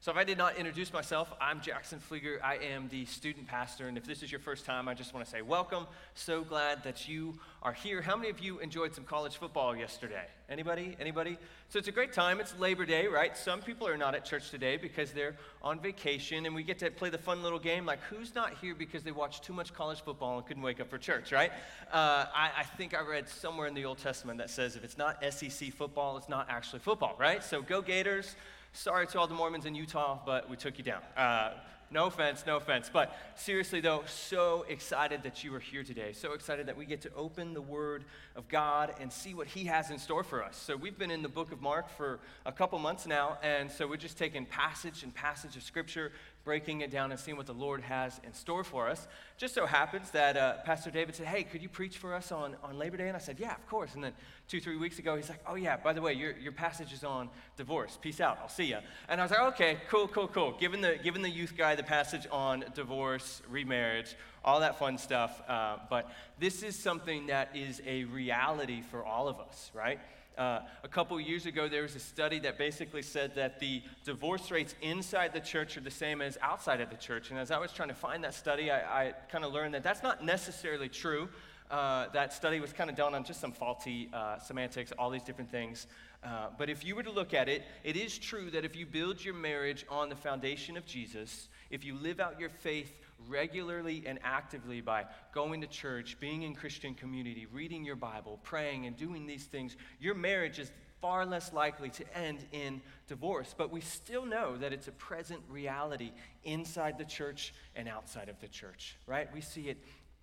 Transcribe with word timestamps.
So, 0.00 0.12
if 0.12 0.16
I 0.16 0.22
did 0.22 0.38
not 0.38 0.56
introduce 0.56 0.92
myself, 0.92 1.32
I'm 1.40 1.60
Jackson 1.60 1.98
Flieger. 1.98 2.40
I 2.40 2.54
am 2.58 2.86
the 2.88 3.04
student 3.04 3.48
pastor. 3.48 3.88
And 3.88 3.98
if 3.98 4.04
this 4.04 4.22
is 4.22 4.30
your 4.30 4.38
first 4.38 4.64
time, 4.64 4.86
I 4.86 4.94
just 4.94 5.12
want 5.12 5.26
to 5.26 5.30
say 5.30 5.42
welcome. 5.42 5.88
So 6.14 6.42
glad 6.44 6.84
that 6.84 7.08
you 7.08 7.34
are 7.64 7.72
here. 7.72 8.00
How 8.00 8.14
many 8.14 8.30
of 8.30 8.38
you 8.38 8.60
enjoyed 8.60 8.94
some 8.94 9.02
college 9.02 9.38
football 9.38 9.74
yesterday? 9.74 10.26
Anybody? 10.48 10.96
Anybody? 11.00 11.36
So, 11.68 11.80
it's 11.80 11.88
a 11.88 11.92
great 11.92 12.12
time. 12.12 12.38
It's 12.38 12.56
Labor 12.60 12.86
Day, 12.86 13.08
right? 13.08 13.36
Some 13.36 13.60
people 13.60 13.88
are 13.88 13.96
not 13.96 14.14
at 14.14 14.24
church 14.24 14.50
today 14.50 14.76
because 14.76 15.10
they're 15.10 15.34
on 15.62 15.80
vacation, 15.80 16.46
and 16.46 16.54
we 16.54 16.62
get 16.62 16.78
to 16.78 16.92
play 16.92 17.10
the 17.10 17.18
fun 17.18 17.42
little 17.42 17.58
game 17.58 17.84
like 17.84 18.00
who's 18.02 18.36
not 18.36 18.56
here 18.58 18.76
because 18.76 19.02
they 19.02 19.10
watched 19.10 19.42
too 19.42 19.52
much 19.52 19.74
college 19.74 20.02
football 20.02 20.38
and 20.38 20.46
couldn't 20.46 20.62
wake 20.62 20.78
up 20.78 20.88
for 20.88 20.98
church, 20.98 21.32
right? 21.32 21.50
Uh, 21.92 22.26
I, 22.32 22.50
I 22.58 22.62
think 22.62 22.96
I 22.96 23.00
read 23.02 23.28
somewhere 23.28 23.66
in 23.66 23.74
the 23.74 23.84
Old 23.84 23.98
Testament 23.98 24.38
that 24.38 24.50
says 24.50 24.76
if 24.76 24.84
it's 24.84 24.96
not 24.96 25.20
SEC 25.28 25.72
football, 25.72 26.16
it's 26.18 26.28
not 26.28 26.46
actually 26.48 26.78
football, 26.78 27.16
right? 27.18 27.42
So, 27.42 27.62
go 27.62 27.82
Gators. 27.82 28.36
Sorry 28.78 29.08
to 29.08 29.18
all 29.18 29.26
the 29.26 29.34
Mormons 29.34 29.66
in 29.66 29.74
Utah, 29.74 30.20
but 30.24 30.48
we 30.48 30.56
took 30.56 30.78
you 30.78 30.84
down. 30.84 31.02
Uh, 31.16 31.50
no 31.90 32.06
offense, 32.06 32.44
no 32.46 32.58
offense. 32.58 32.88
But 32.92 33.12
seriously, 33.34 33.80
though, 33.80 34.04
so 34.06 34.64
excited 34.68 35.24
that 35.24 35.42
you 35.42 35.52
are 35.56 35.58
here 35.58 35.82
today. 35.82 36.12
So 36.12 36.32
excited 36.32 36.66
that 36.66 36.76
we 36.76 36.86
get 36.86 37.00
to 37.00 37.10
open 37.16 37.54
the 37.54 37.60
Word 37.60 38.04
of 38.36 38.46
God 38.46 38.94
and 39.00 39.12
see 39.12 39.34
what 39.34 39.48
He 39.48 39.64
has 39.64 39.90
in 39.90 39.98
store 39.98 40.22
for 40.22 40.44
us. 40.44 40.56
So 40.56 40.76
we've 40.76 40.96
been 40.96 41.10
in 41.10 41.22
the 41.22 41.28
book 41.28 41.50
of 41.50 41.60
Mark 41.60 41.90
for 41.90 42.20
a 42.46 42.52
couple 42.52 42.78
months 42.78 43.04
now, 43.04 43.38
and 43.42 43.68
so 43.68 43.84
we're 43.84 43.96
just 43.96 44.16
taking 44.16 44.46
passage 44.46 45.02
and 45.02 45.12
passage 45.12 45.56
of 45.56 45.64
Scripture, 45.64 46.12
breaking 46.48 46.80
it 46.80 46.90
down 46.90 47.10
and 47.10 47.20
seeing 47.20 47.36
what 47.36 47.44
the 47.44 47.52
Lord 47.52 47.82
has 47.82 48.22
in 48.24 48.32
store 48.32 48.64
for 48.64 48.88
us. 48.88 49.06
Just 49.36 49.52
so 49.52 49.66
happens 49.66 50.10
that 50.12 50.34
uh, 50.34 50.54
Pastor 50.64 50.90
David 50.90 51.14
said, 51.14 51.26
Hey, 51.26 51.42
could 51.42 51.60
you 51.60 51.68
preach 51.68 51.98
for 51.98 52.14
us 52.14 52.32
on, 52.32 52.56
on 52.64 52.78
Labor 52.78 52.96
Day? 52.96 53.06
And 53.06 53.14
I 53.14 53.20
said, 53.20 53.38
Yeah, 53.38 53.54
of 53.54 53.66
course. 53.66 53.94
And 53.94 54.02
then 54.02 54.14
two, 54.48 54.58
three 54.58 54.78
weeks 54.78 54.98
ago, 54.98 55.14
he's 55.14 55.28
like, 55.28 55.42
Oh, 55.46 55.56
yeah, 55.56 55.76
by 55.76 55.92
the 55.92 56.00
way, 56.00 56.14
your, 56.14 56.32
your 56.38 56.52
passage 56.52 56.90
is 56.94 57.04
on 57.04 57.28
divorce. 57.58 57.98
Peace 58.00 58.18
out. 58.18 58.38
I'll 58.40 58.48
see 58.48 58.64
you. 58.64 58.78
And 59.10 59.20
I 59.20 59.24
was 59.24 59.30
like, 59.30 59.42
Okay, 59.52 59.76
cool, 59.90 60.08
cool, 60.08 60.26
cool. 60.26 60.52
Given 60.58 60.80
the, 60.80 60.96
given 61.04 61.20
the 61.20 61.28
youth 61.28 61.52
guy 61.54 61.74
the 61.74 61.82
passage 61.82 62.26
on 62.32 62.64
divorce, 62.74 63.42
remarriage, 63.50 64.16
all 64.42 64.60
that 64.60 64.78
fun 64.78 64.96
stuff. 64.96 65.42
Uh, 65.46 65.76
but 65.90 66.10
this 66.38 66.62
is 66.62 66.78
something 66.78 67.26
that 67.26 67.54
is 67.54 67.82
a 67.86 68.04
reality 68.04 68.80
for 68.80 69.04
all 69.04 69.28
of 69.28 69.38
us, 69.38 69.70
right? 69.74 70.00
Uh, 70.38 70.60
a 70.84 70.88
couple 70.88 71.20
years 71.20 71.46
ago, 71.46 71.68
there 71.68 71.82
was 71.82 71.96
a 71.96 72.00
study 72.00 72.38
that 72.38 72.56
basically 72.56 73.02
said 73.02 73.34
that 73.34 73.58
the 73.58 73.82
divorce 74.04 74.52
rates 74.52 74.76
inside 74.80 75.32
the 75.32 75.40
church 75.40 75.76
are 75.76 75.80
the 75.80 75.90
same 75.90 76.22
as 76.22 76.38
outside 76.40 76.80
of 76.80 76.90
the 76.90 76.96
church. 76.96 77.30
And 77.30 77.40
as 77.40 77.50
I 77.50 77.58
was 77.58 77.72
trying 77.72 77.88
to 77.88 77.94
find 77.94 78.22
that 78.22 78.34
study, 78.34 78.70
I, 78.70 79.08
I 79.08 79.12
kind 79.32 79.44
of 79.44 79.52
learned 79.52 79.74
that 79.74 79.82
that's 79.82 80.02
not 80.02 80.24
necessarily 80.24 80.88
true. 80.88 81.28
Uh, 81.72 82.06
that 82.14 82.32
study 82.32 82.60
was 82.60 82.72
kind 82.72 82.88
of 82.88 82.94
done 82.94 83.16
on 83.16 83.24
just 83.24 83.40
some 83.40 83.50
faulty 83.50 84.08
uh, 84.12 84.38
semantics, 84.38 84.92
all 84.96 85.10
these 85.10 85.24
different 85.24 85.50
things. 85.50 85.88
Uh, 86.22 86.46
but 86.56 86.70
if 86.70 86.84
you 86.84 86.94
were 86.94 87.02
to 87.02 87.10
look 87.10 87.34
at 87.34 87.48
it, 87.48 87.64
it 87.82 87.96
is 87.96 88.16
true 88.16 88.48
that 88.50 88.64
if 88.64 88.76
you 88.76 88.86
build 88.86 89.24
your 89.24 89.34
marriage 89.34 89.84
on 89.88 90.08
the 90.08 90.16
foundation 90.16 90.76
of 90.76 90.86
Jesus, 90.86 91.48
if 91.70 91.84
you 91.84 91.94
live 91.96 92.20
out 92.20 92.38
your 92.38 92.48
faith 92.48 92.92
regularly 93.26 94.04
and 94.06 94.18
actively 94.22 94.80
by 94.80 95.06
going 95.32 95.60
to 95.60 95.66
church, 95.66 96.18
being 96.20 96.42
in 96.42 96.54
Christian 96.54 96.94
community, 96.94 97.46
reading 97.52 97.84
your 97.84 97.96
Bible, 97.96 98.38
praying, 98.42 98.86
and 98.86 98.96
doing 98.96 99.26
these 99.26 99.44
things, 99.44 99.76
your 99.98 100.14
marriage 100.14 100.58
is 100.58 100.70
far 101.00 101.24
less 101.24 101.52
likely 101.52 101.90
to 101.90 102.16
end 102.16 102.44
in 102.52 102.80
divorce. 103.06 103.54
But 103.56 103.70
we 103.70 103.80
still 103.80 104.24
know 104.24 104.56
that 104.56 104.72
it's 104.72 104.88
a 104.88 104.92
present 104.92 105.40
reality 105.48 106.12
inside 106.44 106.98
the 106.98 107.04
church 107.04 107.54
and 107.76 107.88
outside 107.88 108.28
of 108.28 108.40
the 108.40 108.48
church, 108.48 108.96
right? 109.06 109.32
We 109.32 109.40
see 109.40 109.68
it 109.68 109.78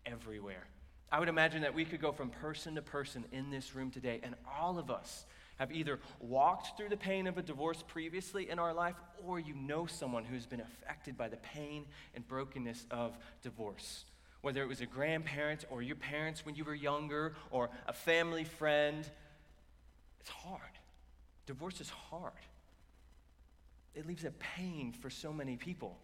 everywhere. 0.05 0.67
I 1.11 1.19
would 1.19 1.29
imagine 1.29 1.61
that 1.61 1.73
we 1.73 1.85
could 1.85 2.01
go 2.01 2.11
from 2.11 2.29
person 2.29 2.75
to 2.75 2.81
person 2.81 3.25
in 3.31 3.49
this 3.49 3.75
room 3.75 3.91
today, 3.91 4.19
and 4.23 4.35
all 4.59 4.77
of 4.77 4.89
us 4.89 5.25
have 5.57 5.71
either 5.71 5.99
walked 6.19 6.77
through 6.77 6.89
the 6.89 6.97
pain 6.97 7.27
of 7.27 7.37
a 7.37 7.41
divorce 7.41 7.83
previously 7.87 8.49
in 8.49 8.59
our 8.59 8.73
life, 8.73 8.95
or 9.25 9.39
you 9.39 9.53
know 9.55 9.85
someone 9.85 10.25
who's 10.25 10.45
been 10.45 10.61
affected 10.61 11.17
by 11.17 11.27
the 11.27 11.37
pain 11.37 11.85
and 12.13 12.27
brokenness 12.27 12.85
of 12.91 13.17
divorce. 13.41 14.05
Whether 14.41 14.61
it 14.61 14.67
was 14.67 14.81
a 14.81 14.85
grandparent 14.85 15.65
or 15.69 15.81
your 15.81 15.95
parents 15.95 16.45
when 16.45 16.55
you 16.55 16.63
were 16.63 16.75
younger 16.75 17.35
or 17.49 17.69
a 17.87 17.93
family 17.93 18.43
friend, 18.43 19.09
it's 20.19 20.29
hard. 20.29 20.61
Divorce 21.45 21.81
is 21.81 21.89
hard. 21.89 22.33
It 23.93 24.05
leaves 24.05 24.25
a 24.25 24.31
pain 24.31 24.93
for 24.93 25.09
so 25.09 25.31
many 25.31 25.55
people. 25.55 25.97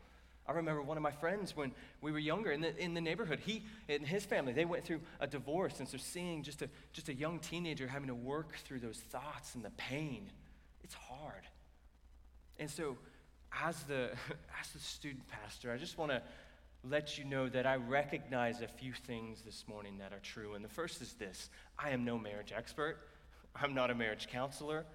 I 0.51 0.55
remember 0.55 0.81
one 0.81 0.97
of 0.97 1.03
my 1.03 1.11
friends 1.11 1.55
when 1.55 1.71
we 2.01 2.11
were 2.11 2.19
younger 2.19 2.51
in 2.51 2.61
the, 2.61 2.77
in 2.77 2.93
the 2.93 2.99
neighborhood. 3.01 3.39
He 3.39 3.63
and 3.87 4.05
his 4.05 4.25
family, 4.25 4.51
they 4.51 4.65
went 4.65 4.83
through 4.83 4.99
a 5.19 5.27
divorce. 5.27 5.79
And 5.79 5.87
so 5.87 5.97
seeing 5.97 6.43
just 6.43 6.61
a, 6.61 6.69
just 6.91 7.07
a 7.07 7.13
young 7.13 7.39
teenager 7.39 7.87
having 7.87 8.09
to 8.09 8.15
work 8.15 8.55
through 8.65 8.79
those 8.79 8.97
thoughts 8.97 9.55
and 9.55 9.63
the 9.63 9.71
pain, 9.71 10.29
it's 10.83 10.93
hard. 10.93 11.43
And 12.59 12.69
so 12.69 12.97
as 13.63 13.81
the, 13.83 14.09
as 14.59 14.69
the 14.73 14.79
student 14.79 15.25
pastor, 15.29 15.71
I 15.71 15.77
just 15.77 15.97
want 15.97 16.11
to 16.11 16.21
let 16.83 17.17
you 17.17 17.23
know 17.23 17.47
that 17.47 17.65
I 17.65 17.75
recognize 17.75 18.61
a 18.61 18.67
few 18.67 18.91
things 18.91 19.43
this 19.43 19.65
morning 19.69 19.99
that 19.99 20.11
are 20.11 20.19
true. 20.19 20.55
And 20.55 20.65
the 20.65 20.69
first 20.69 21.01
is 21.01 21.13
this 21.13 21.49
I 21.79 21.91
am 21.91 22.03
no 22.03 22.17
marriage 22.17 22.51
expert, 22.53 22.97
I'm 23.55 23.73
not 23.73 23.89
a 23.89 23.95
marriage 23.95 24.27
counselor, 24.27 24.85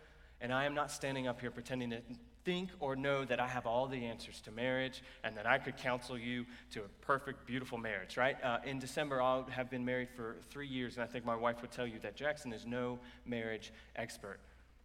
and 0.41 0.53
I 0.53 0.67
am 0.67 0.75
not 0.75 0.91
standing 0.91 1.27
up 1.27 1.41
here 1.41 1.51
pretending 1.51 1.91
to 1.91 2.03
think 2.47 2.71
or 2.79 2.95
know 2.95 3.25
that 3.25 3.41
I 3.41 3.49
have 3.49 3.67
all 3.67 3.89
the 3.89 4.07
answers 4.07 4.41
to 4.43 4.53
marriage 4.53 5.03
and 5.25 5.37
that 5.37 5.47
I 5.47 5.59
could 5.59 5.77
counsel 5.77 6.17
you 6.17 6.47
to 6.71 6.81
a 6.81 6.89
perfect, 7.03 7.45
beautiful 7.45 7.77
marriage, 7.77 8.17
right? 8.17 8.43
Uh, 8.43 8.59
in 8.65 8.79
December, 8.79 9.21
I'll 9.21 9.45
have 9.51 9.69
been 9.69 9.85
married 9.85 10.09
for 10.15 10.37
three 10.49 10.69
years, 10.69 10.95
and 10.95 11.03
I 11.03 11.09
think 11.09 11.27
my 11.27 11.35
wife 11.35 11.61
would 11.61 11.73
tell 11.73 11.89
you 11.89 11.99
that 12.03 12.15
Jackson 12.15 12.53
is 12.53 12.65
no 12.65 13.01
marriage 13.27 13.73
expert. 13.97 14.39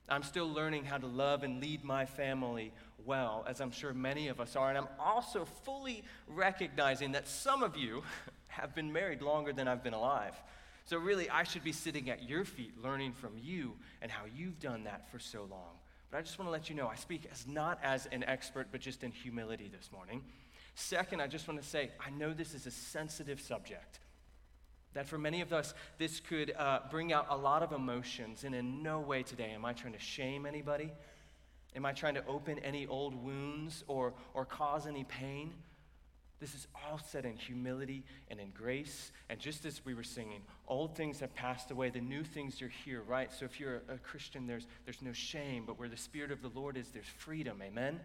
I'm 0.10 0.24
still 0.24 0.52
learning 0.52 0.86
how 0.86 0.98
to 0.98 1.06
love 1.06 1.44
and 1.44 1.62
lead 1.62 1.84
my 1.84 2.06
family 2.06 2.74
well, 3.06 3.46
as 3.48 3.62
I'm 3.62 3.72
sure 3.72 3.94
many 3.94 4.28
of 4.28 4.42
us 4.42 4.56
are. 4.56 4.70
And 4.70 4.78
I'm 4.78 4.88
also 5.00 5.46
fully 5.46 6.04
recognizing 6.28 7.12
that 7.12 7.28
some 7.28 7.62
of 7.62 7.78
you 7.78 8.02
have 8.48 8.74
been 8.74 8.92
married 8.92 9.22
longer 9.22 9.54
than 9.54 9.68
I've 9.68 9.84
been 9.84 9.94
alive. 9.94 10.34
So, 10.86 10.98
really, 10.98 11.30
I 11.30 11.44
should 11.44 11.64
be 11.64 11.72
sitting 11.72 12.10
at 12.10 12.28
your 12.28 12.44
feet 12.44 12.74
learning 12.84 13.14
from 13.14 13.38
you 13.38 13.74
and 14.02 14.12
how 14.12 14.24
you've 14.36 14.60
done 14.60 14.86
that 14.86 15.10
for 15.12 15.20
so 15.20 15.48
long. 15.50 15.81
But 16.12 16.18
I 16.18 16.22
just 16.22 16.38
want 16.38 16.48
to 16.48 16.52
let 16.52 16.70
you 16.70 16.76
know 16.76 16.88
I 16.88 16.96
speak 16.96 17.28
as 17.32 17.48
not 17.48 17.80
as 17.82 18.06
an 18.12 18.24
expert, 18.26 18.68
but 18.72 18.82
just 18.82 19.04
in 19.04 19.12
humility 19.12 19.72
this 19.72 19.90
morning. 19.94 20.24
Second, 20.76 21.22
I 21.22 21.28
just 21.28 21.48
want 21.48 21.62
to 21.62 21.68
say 21.68 21.92
I 22.06 22.10
know 22.10 22.34
this 22.34 22.54
is 22.54 22.68
a 22.68 22.72
sensitive 22.72 23.40
subject. 23.40 24.00
That 24.94 25.08
for 25.08 25.18
many 25.18 25.40
of 25.40 25.54
us, 25.54 25.74
this 25.98 26.20
could 26.20 26.54
uh, 26.58 26.80
bring 26.92 27.14
out 27.14 27.28
a 27.30 27.38
lot 27.38 27.64
of 27.64 27.72
emotions, 27.72 28.44
and 28.44 28.54
in 28.54 28.84
no 28.84 29.00
way 29.00 29.24
today 29.24 29.52
am 29.52 29.64
I 29.64 29.72
trying 29.72 29.94
to 29.94 30.00
shame 30.00 30.46
anybody. 30.46 30.92
Am 31.74 31.86
I 31.86 31.94
trying 31.94 32.16
to 32.16 32.26
open 32.26 32.60
any 32.60 32.86
old 32.86 33.16
wounds 33.16 33.86
or, 33.88 34.14
or 34.34 34.44
cause 34.44 34.88
any 34.88 35.06
pain? 35.06 35.54
This 36.42 36.56
is 36.56 36.68
all 36.74 36.98
said 36.98 37.24
in 37.24 37.38
humility 37.38 38.04
and 38.32 38.40
in 38.40 38.50
grace. 38.50 39.12
And 39.30 39.40
just 39.40 39.64
as 39.64 39.86
we 39.86 39.94
were 39.94 40.04
singing, 40.04 40.42
old 40.68 40.96
things 40.96 41.20
have 41.20 41.34
passed 41.36 41.70
away, 41.70 41.92
the 41.92 42.02
new 42.02 42.24
things 42.24 42.64
are 42.64 42.72
here, 42.84 43.04
right? 43.08 43.32
So 43.32 43.46
if 43.46 43.60
you're 43.60 43.84
a 43.88 44.00
Christian, 44.00 44.48
there's, 44.48 44.66
there's 44.84 45.04
no 45.04 45.14
shame, 45.14 45.66
but 45.68 45.78
where 45.78 45.88
the 45.88 45.96
Spirit 45.96 46.32
of 46.32 46.42
the 46.42 46.50
Lord 46.50 46.78
is, 46.78 46.90
there's 46.90 47.06
freedom. 47.06 47.62
Amen? 47.62 48.00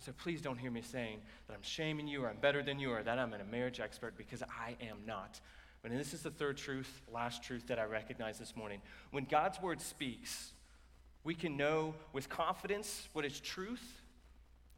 So 0.00 0.10
please 0.10 0.42
don't 0.42 0.58
hear 0.58 0.72
me 0.72 0.82
saying 0.82 1.20
that 1.46 1.54
I'm 1.54 1.62
shaming 1.62 2.08
you 2.08 2.24
or 2.24 2.28
I'm 2.28 2.38
better 2.38 2.64
than 2.64 2.80
you 2.80 2.90
or 2.90 3.04
that 3.04 3.16
I'm 3.16 3.32
a 3.32 3.44
marriage 3.44 3.78
expert 3.78 4.18
because 4.18 4.42
I 4.42 4.74
am 4.84 4.98
not. 5.06 5.40
But 5.82 5.92
this 5.92 6.12
is 6.12 6.22
the 6.22 6.30
third 6.30 6.56
truth, 6.56 7.00
last 7.12 7.44
truth 7.44 7.68
that 7.68 7.78
I 7.78 7.84
recognize 7.84 8.40
this 8.40 8.56
morning. 8.56 8.82
When 9.12 9.24
God's 9.24 9.62
word 9.62 9.80
speaks, 9.80 10.50
we 11.22 11.36
can 11.36 11.56
know 11.56 11.94
with 12.12 12.28
confidence 12.28 13.08
what 13.12 13.24
is 13.24 13.38
truth 13.38 14.01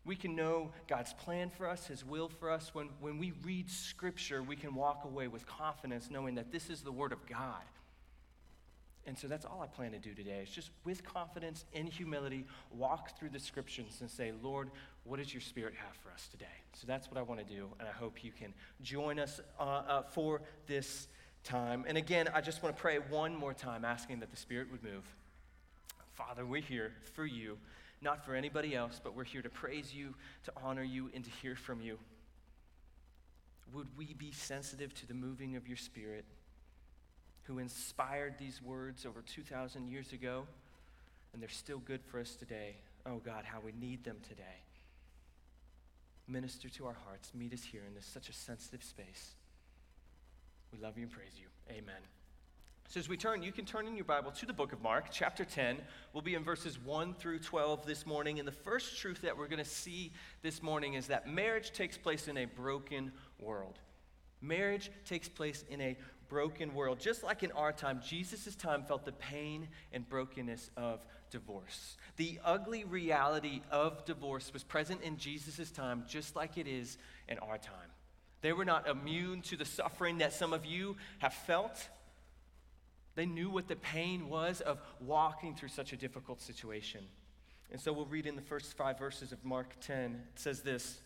we 0.05 0.17
can 0.17 0.37
know 0.37 0.71
God's 0.87 1.15
plan 1.15 1.51
for 1.51 1.69
us, 1.69 1.87
His 1.87 2.05
will 2.05 2.29
for 2.29 2.51
us. 2.51 2.75
When, 2.75 2.91
when 3.01 3.19
we 3.19 3.33
read 3.43 3.71
Scripture, 3.71 4.43
we 4.43 4.57
can 4.57 4.75
walk 4.75 5.05
away 5.05 5.29
with 5.29 5.47
confidence 5.47 6.11
knowing 6.11 6.35
that 6.35 6.53
this 6.53 6.69
is 6.69 6.83
the 6.83 6.93
Word 6.93 7.13
of 7.13 7.27
God. 7.27 7.63
And 9.07 9.19
so 9.19 9.29
that's 9.29 9.45
all 9.45 9.61
I 9.63 9.67
plan 9.67 9.93
to 9.93 9.99
do 9.99 10.15
today 10.15 10.41
is 10.43 10.49
just 10.49 10.71
with 10.85 11.05
confidence 11.05 11.67
in 11.75 11.87
humility 11.87 12.47
walk 12.71 13.19
through 13.19 13.29
the 13.31 13.39
scriptures 13.39 13.99
and 14.01 14.11
say, 14.11 14.33
Lord, 14.43 14.71
what 15.05 15.19
does 15.19 15.33
your 15.33 15.43
spirit 15.43 15.75
have 15.77 15.95
for 15.97 16.11
us 16.11 16.27
today? 16.31 16.47
So 16.73 16.87
that's 16.87 17.11
what 17.11 17.19
I 17.19 17.23
want 17.23 17.47
to 17.47 17.55
do, 17.55 17.69
and 17.79 17.87
I 17.87 17.93
hope 17.93 18.25
you 18.25 18.33
can 18.33 18.55
join 18.81 19.19
us 19.19 19.41
uh, 19.61 19.63
uh, 19.63 20.03
for 20.03 20.41
this 20.67 21.09
time. 21.45 21.85
And 21.87 21.99
again, 21.99 22.29
I 22.33 22.41
just 22.41 22.63
want 22.63 22.75
to 22.75 22.81
pray 22.81 22.97
one 22.97 23.35
more 23.37 23.53
time, 23.53 23.85
asking 23.85 24.21
that 24.21 24.31
the 24.31 24.39
Spirit 24.39 24.69
would 24.73 24.83
move. 24.83 25.05
Father, 26.15 26.47
we're 26.47 26.63
here 26.63 26.93
for 27.13 27.27
you 27.27 27.59
not 28.05 28.25
for 28.25 28.35
anybody 28.35 28.77
else, 28.77 29.01
but 29.03 29.17
we're 29.17 29.25
here 29.25 29.43
to 29.43 29.49
praise 29.49 29.93
you, 29.93 30.15
to 30.45 30.53
honor 30.63 30.85
you, 30.85 31.11
and 31.15 31.25
to 31.25 31.31
hear 31.43 31.57
from 31.57 31.81
you. 31.81 31.99
Would 33.73 33.89
we 33.97 34.15
be 34.15 34.31
sensitive 34.31 34.95
to 34.95 35.07
the 35.09 35.15
moving 35.15 35.57
of 35.57 35.67
your 35.67 35.77
Spirit, 35.77 36.25
who 37.45 37.59
inspired 37.59 38.35
these 38.39 38.63
words 38.63 39.05
over 39.05 39.23
2,000 39.23 39.89
years 39.89 40.13
ago, 40.13 40.47
and 41.33 41.43
they're 41.43 41.49
still 41.49 41.79
good 41.79 42.05
for 42.05 42.21
us 42.21 42.37
today? 42.37 42.77
Oh 43.07 43.21
God, 43.25 43.45
how 43.45 43.59
we 43.65 43.73
need 43.73 44.05
them 44.05 44.19
today. 44.29 44.63
Minister 46.29 46.69
to 46.69 46.87
our 46.87 46.97
hearts. 47.07 47.33
Meet 47.35 47.53
us 47.53 47.63
here 47.63 47.83
in 47.87 47.95
this 47.95 48.07
such 48.07 48.29
a 48.29 48.33
sensitive 48.33 48.83
space. 48.83 49.35
We 50.73 50.79
love 50.79 50.97
you 50.97 51.05
and 51.05 51.13
praise 51.13 51.35
you. 51.39 51.47
Amen. 51.71 52.01
So, 52.89 53.01
as 53.01 53.09
we 53.09 53.17
turn, 53.17 53.43
you 53.43 53.51
can 53.51 53.65
turn 53.65 53.87
in 53.87 53.97
your 53.97 54.05
Bible 54.05 54.31
to 54.33 54.47
the 54.47 54.53
book 54.53 54.73
of 54.73 54.83
Mark, 54.83 55.07
chapter 55.11 55.45
10. 55.45 55.79
We'll 56.13 56.23
be 56.23 56.35
in 56.35 56.45
verses 56.45 56.79
1 56.79 57.15
through 57.15 57.41
12 57.41 57.87
this 57.87 58.07
morning. 58.07 58.39
And 58.39 58.47
the 58.47 58.53
first 58.53 58.99
truth 58.99 59.23
that 59.23 59.37
we're 59.37 59.49
going 59.49 59.63
to 59.63 59.69
see 59.69 60.13
this 60.43 60.63
morning 60.63 60.95
is 60.95 61.09
that 61.09 61.27
marriage 61.27 61.73
takes 61.73 61.97
place 61.97 62.29
in 62.29 62.37
a 62.37 62.45
broken 62.45 63.11
world. 63.41 63.79
Marriage 64.41 64.91
takes 65.07 65.29
place 65.29 65.65
in 65.71 65.81
a 65.81 65.97
broken 66.29 66.75
world. 66.75 67.01
Just 67.01 67.25
like 67.25 67.43
in 67.43 67.51
our 67.53 67.73
time, 67.73 68.01
Jesus' 68.07 68.55
time 68.55 68.85
felt 68.85 69.05
the 69.05 69.13
pain 69.13 69.69
and 69.93 70.09
brokenness 70.09 70.71
of 70.77 71.05
divorce. 71.31 71.97
The 72.17 72.39
ugly 72.45 72.85
reality 72.85 73.63
of 73.71 74.05
divorce 74.05 74.53
was 74.53 74.63
present 74.63 75.03
in 75.03 75.17
Jesus' 75.17 75.71
time, 75.71 76.05
just 76.07 76.37
like 76.37 76.59
it 76.59 76.69
is 76.69 76.99
in 77.29 77.39
our 77.39 77.59
time. 77.59 77.91
They 78.43 78.53
were 78.53 78.67
not 78.67 78.87
immune 78.87 79.41
to 79.43 79.57
the 79.57 79.65
suffering 79.65 80.19
that 80.19 80.35
some 80.35 80.53
of 80.53 80.67
you 80.67 80.97
have 81.19 81.33
felt. 81.33 81.89
They 83.15 83.27
knew 83.27 83.51
what 83.51 83.69
the 83.69 83.77
pain 83.77 84.29
was 84.29 84.61
of 84.61 84.81
walking 85.01 85.55
through 85.55 85.69
such 85.69 85.93
a 85.93 85.97
difficult 85.97 86.41
situation. 86.41 87.01
And 87.71 87.81
so 87.81 87.93
we'll 87.93 88.07
read 88.07 88.27
in 88.27 88.37
the 88.37 88.43
first 88.43 88.77
five 88.77 88.99
verses 88.99 89.33
of 89.33 89.45
Mark 89.45 89.81
10. 89.81 90.21
It 90.35 90.41
says 90.41 90.61
this 90.61 91.01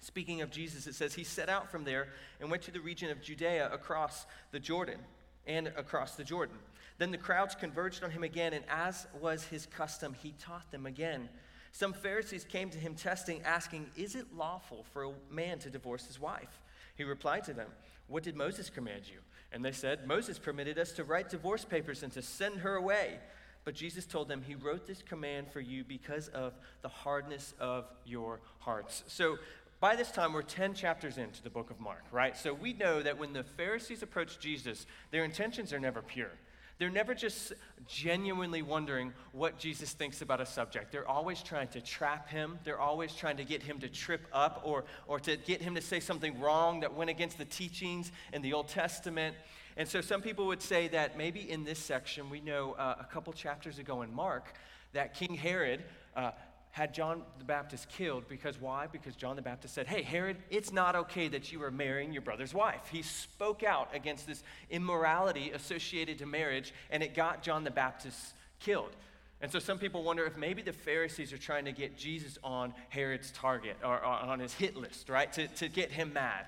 Speaking 0.00 0.42
of 0.42 0.50
Jesus, 0.50 0.86
it 0.86 0.94
says, 0.94 1.14
He 1.14 1.24
set 1.24 1.48
out 1.48 1.70
from 1.70 1.84
there 1.84 2.08
and 2.40 2.50
went 2.50 2.62
to 2.64 2.72
the 2.72 2.80
region 2.80 3.10
of 3.10 3.22
Judea 3.22 3.70
across 3.72 4.26
the 4.50 4.58
Jordan 4.58 4.98
and 5.46 5.68
across 5.68 6.16
the 6.16 6.24
Jordan. 6.24 6.56
Then 6.98 7.10
the 7.10 7.18
crowds 7.18 7.54
converged 7.54 8.02
on 8.02 8.10
him 8.10 8.22
again, 8.22 8.52
and 8.52 8.64
as 8.68 9.06
was 9.20 9.44
his 9.44 9.66
custom, 9.66 10.14
he 10.14 10.34
taught 10.38 10.70
them 10.70 10.86
again. 10.86 11.28
Some 11.72 11.92
Pharisees 11.92 12.44
came 12.44 12.68
to 12.70 12.78
him 12.78 12.94
testing, 12.94 13.42
asking, 13.42 13.86
Is 13.96 14.14
it 14.14 14.26
lawful 14.36 14.84
for 14.92 15.04
a 15.04 15.12
man 15.30 15.58
to 15.60 15.70
divorce 15.70 16.06
his 16.06 16.20
wife? 16.20 16.60
He 16.96 17.04
replied 17.04 17.44
to 17.44 17.54
them, 17.54 17.68
What 18.08 18.22
did 18.22 18.36
Moses 18.36 18.70
command 18.70 19.02
you? 19.06 19.20
And 19.52 19.64
they 19.64 19.72
said, 19.72 20.06
Moses 20.06 20.38
permitted 20.38 20.78
us 20.78 20.92
to 20.92 21.04
write 21.04 21.28
divorce 21.28 21.64
papers 21.64 22.02
and 22.02 22.12
to 22.12 22.22
send 22.22 22.60
her 22.60 22.74
away. 22.74 23.18
But 23.64 23.74
Jesus 23.74 24.06
told 24.06 24.28
them, 24.28 24.42
He 24.42 24.54
wrote 24.54 24.86
this 24.86 25.02
command 25.02 25.48
for 25.52 25.60
you 25.60 25.84
because 25.84 26.28
of 26.28 26.54
the 26.80 26.88
hardness 26.88 27.54
of 27.60 27.84
your 28.04 28.40
hearts. 28.58 29.04
So 29.06 29.38
by 29.78 29.96
this 29.96 30.10
time, 30.10 30.32
we're 30.32 30.42
10 30.42 30.74
chapters 30.74 31.18
into 31.18 31.42
the 31.42 31.50
book 31.50 31.70
of 31.70 31.80
Mark, 31.80 32.04
right? 32.12 32.36
So 32.36 32.54
we 32.54 32.72
know 32.72 33.02
that 33.02 33.18
when 33.18 33.32
the 33.32 33.42
Pharisees 33.42 34.02
approach 34.02 34.38
Jesus, 34.38 34.86
their 35.10 35.24
intentions 35.24 35.72
are 35.72 35.80
never 35.80 36.02
pure. 36.02 36.30
They're 36.78 36.90
never 36.90 37.14
just 37.14 37.52
genuinely 37.86 38.62
wondering 38.62 39.12
what 39.32 39.58
Jesus 39.58 39.92
thinks 39.92 40.22
about 40.22 40.40
a 40.40 40.46
subject. 40.46 40.92
They're 40.92 41.08
always 41.08 41.42
trying 41.42 41.68
to 41.68 41.80
trap 41.80 42.28
him. 42.28 42.58
They're 42.64 42.80
always 42.80 43.14
trying 43.14 43.36
to 43.36 43.44
get 43.44 43.62
him 43.62 43.78
to 43.80 43.88
trip 43.88 44.26
up 44.32 44.62
or, 44.64 44.84
or 45.06 45.20
to 45.20 45.36
get 45.36 45.62
him 45.62 45.74
to 45.74 45.80
say 45.80 46.00
something 46.00 46.40
wrong 46.40 46.80
that 46.80 46.94
went 46.94 47.10
against 47.10 47.38
the 47.38 47.44
teachings 47.44 48.10
in 48.32 48.42
the 48.42 48.52
Old 48.52 48.68
Testament. 48.68 49.36
And 49.76 49.88
so 49.88 50.00
some 50.00 50.20
people 50.20 50.46
would 50.46 50.62
say 50.62 50.88
that 50.88 51.16
maybe 51.16 51.50
in 51.50 51.64
this 51.64 51.78
section, 51.78 52.28
we 52.30 52.40
know 52.40 52.72
uh, 52.72 52.96
a 53.00 53.04
couple 53.04 53.32
chapters 53.32 53.78
ago 53.78 54.02
in 54.02 54.12
Mark, 54.12 54.54
that 54.92 55.14
King 55.14 55.34
Herod 55.34 55.82
uh, 56.14 56.32
had 56.72 56.94
John 56.94 57.22
the 57.38 57.44
Baptist 57.44 57.88
killed 57.90 58.26
because 58.28 58.58
why? 58.60 58.86
Because 58.90 59.14
John 59.14 59.36
the 59.36 59.42
Baptist 59.42 59.74
said, 59.74 59.86
Hey, 59.86 60.02
Herod, 60.02 60.38
it's 60.50 60.72
not 60.72 60.96
okay 60.96 61.28
that 61.28 61.52
you 61.52 61.62
are 61.62 61.70
marrying 61.70 62.12
your 62.12 62.22
brother's 62.22 62.54
wife. 62.54 62.88
He 62.90 63.02
spoke 63.02 63.62
out 63.62 63.90
against 63.94 64.26
this 64.26 64.42
immorality 64.70 65.50
associated 65.52 66.18
to 66.18 66.26
marriage, 66.26 66.72
and 66.90 67.02
it 67.02 67.14
got 67.14 67.42
John 67.42 67.62
the 67.64 67.70
Baptist 67.70 68.34
killed. 68.58 68.96
And 69.42 69.52
so 69.52 69.58
some 69.58 69.78
people 69.78 70.02
wonder 70.02 70.24
if 70.24 70.38
maybe 70.38 70.62
the 70.62 70.72
Pharisees 70.72 71.32
are 71.32 71.38
trying 71.38 71.66
to 71.66 71.72
get 71.72 71.98
Jesus 71.98 72.38
on 72.42 72.72
Herod's 72.88 73.32
target 73.32 73.76
or, 73.84 74.02
on 74.02 74.38
his 74.38 74.54
hit 74.54 74.76
list, 74.76 75.08
right? 75.08 75.30
To, 75.34 75.48
to 75.48 75.68
get 75.68 75.90
him 75.90 76.12
mad. 76.14 76.46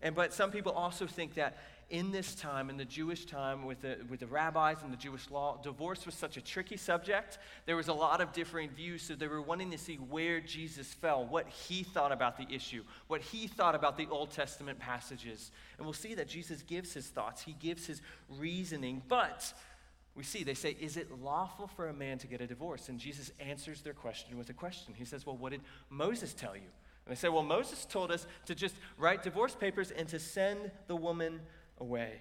And 0.00 0.14
but 0.14 0.32
some 0.32 0.50
people 0.50 0.72
also 0.72 1.06
think 1.06 1.34
that 1.34 1.58
in 1.90 2.12
this 2.12 2.34
time, 2.34 2.68
in 2.68 2.76
the 2.76 2.84
Jewish 2.84 3.24
time, 3.24 3.64
with 3.64 3.80
the, 3.80 3.96
with 4.10 4.20
the 4.20 4.26
rabbis 4.26 4.82
and 4.82 4.92
the 4.92 4.96
Jewish 4.96 5.30
law, 5.30 5.58
divorce 5.62 6.04
was 6.04 6.14
such 6.14 6.36
a 6.36 6.40
tricky 6.42 6.76
subject. 6.76 7.38
There 7.64 7.76
was 7.76 7.88
a 7.88 7.94
lot 7.94 8.20
of 8.20 8.32
differing 8.32 8.68
views, 8.70 9.02
so 9.02 9.14
they 9.14 9.26
were 9.26 9.40
wanting 9.40 9.70
to 9.70 9.78
see 9.78 9.96
where 9.96 10.40
Jesus 10.40 10.92
fell, 10.92 11.24
what 11.24 11.48
he 11.48 11.82
thought 11.82 12.12
about 12.12 12.36
the 12.36 12.46
issue, 12.54 12.84
what 13.06 13.22
he 13.22 13.46
thought 13.46 13.74
about 13.74 13.96
the 13.96 14.06
Old 14.10 14.30
Testament 14.30 14.78
passages. 14.78 15.50
And 15.78 15.86
we'll 15.86 15.94
see 15.94 16.14
that 16.14 16.28
Jesus 16.28 16.62
gives 16.62 16.92
his 16.92 17.06
thoughts, 17.06 17.42
he 17.42 17.54
gives 17.54 17.86
his 17.86 18.02
reasoning, 18.28 19.02
but 19.08 19.50
we 20.14 20.24
see 20.24 20.42
they 20.42 20.54
say, 20.54 20.76
Is 20.80 20.98
it 20.98 21.22
lawful 21.22 21.68
for 21.68 21.88
a 21.88 21.94
man 21.94 22.18
to 22.18 22.26
get 22.26 22.40
a 22.42 22.46
divorce? 22.46 22.88
And 22.88 22.98
Jesus 22.98 23.30
answers 23.40 23.80
their 23.80 23.94
question 23.94 24.36
with 24.36 24.50
a 24.50 24.52
question. 24.52 24.92
He 24.94 25.04
says, 25.04 25.24
Well, 25.24 25.36
what 25.36 25.52
did 25.52 25.62
Moses 25.88 26.34
tell 26.34 26.56
you? 26.56 26.68
And 27.06 27.16
they 27.16 27.18
say, 27.18 27.28
Well, 27.28 27.44
Moses 27.44 27.86
told 27.86 28.10
us 28.10 28.26
to 28.46 28.54
just 28.54 28.74
write 28.98 29.22
divorce 29.22 29.54
papers 29.54 29.92
and 29.92 30.08
to 30.08 30.18
send 30.18 30.72
the 30.88 30.96
woman 30.96 31.40
away. 31.80 32.20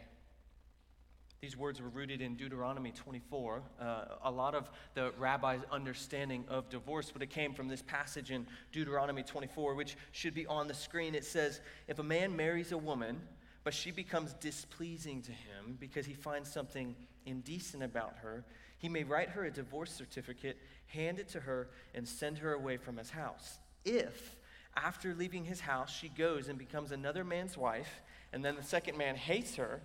These 1.42 1.56
words 1.56 1.80
were 1.80 1.90
rooted 1.90 2.20
in 2.20 2.36
Deuteronomy 2.36 2.92
24. 2.92 3.62
Uh, 3.80 4.06
a 4.24 4.32
lot 4.32 4.56
of 4.56 4.72
the 4.96 5.12
rabbi's 5.20 5.62
understanding 5.72 6.46
of 6.48 6.68
divorce, 6.70 7.12
but 7.12 7.22
it 7.22 7.30
came 7.30 7.54
from 7.54 7.68
this 7.68 7.84
passage 7.84 8.32
in 8.32 8.48
Deuteronomy 8.72 9.22
24, 9.22 9.76
which 9.76 9.96
should 10.12 10.34
be 10.34 10.48
on 10.48 10.68
the 10.68 10.74
screen. 10.74 11.14
It 11.14 11.26
says, 11.26 11.62
If 11.88 12.00
a 12.00 12.04
man 12.04 12.36
marries 12.36 12.72
a 12.72 12.78
woman, 12.78 13.22
but 13.64 13.76
she 13.76 13.92
becomes 13.92 14.34
displeasing 14.34 15.22
to 15.24 15.32
him 15.32 15.78
because 15.80 16.08
he 16.08 16.14
finds 16.14 16.52
something 16.52 16.96
indecent 17.28 17.84
about 17.84 18.16
her, 18.24 18.44
he 18.80 18.90
may 18.90 19.04
write 19.04 19.30
her 19.30 19.46
a 19.46 19.52
divorce 19.52 19.92
certificate, 19.92 20.58
hand 20.88 21.20
it 21.20 21.30
to 21.30 21.40
her, 21.40 21.70
and 21.94 22.08
send 22.08 22.40
her 22.40 22.54
away 22.54 22.78
from 22.78 22.98
his 22.98 23.12
house. 23.12 23.60
If, 23.86 24.36
after 24.76 25.14
leaving 25.14 25.46
his 25.46 25.60
house, 25.60 25.96
she 25.96 26.10
goes 26.10 26.48
and 26.48 26.58
becomes 26.58 26.92
another 26.92 27.24
man's 27.24 27.58
wife, 27.58 28.02
and 28.34 28.44
then 28.44 28.56
the 28.56 28.64
second 28.64 28.98
man 28.98 29.16
hates 29.16 29.56
her. 29.56 29.82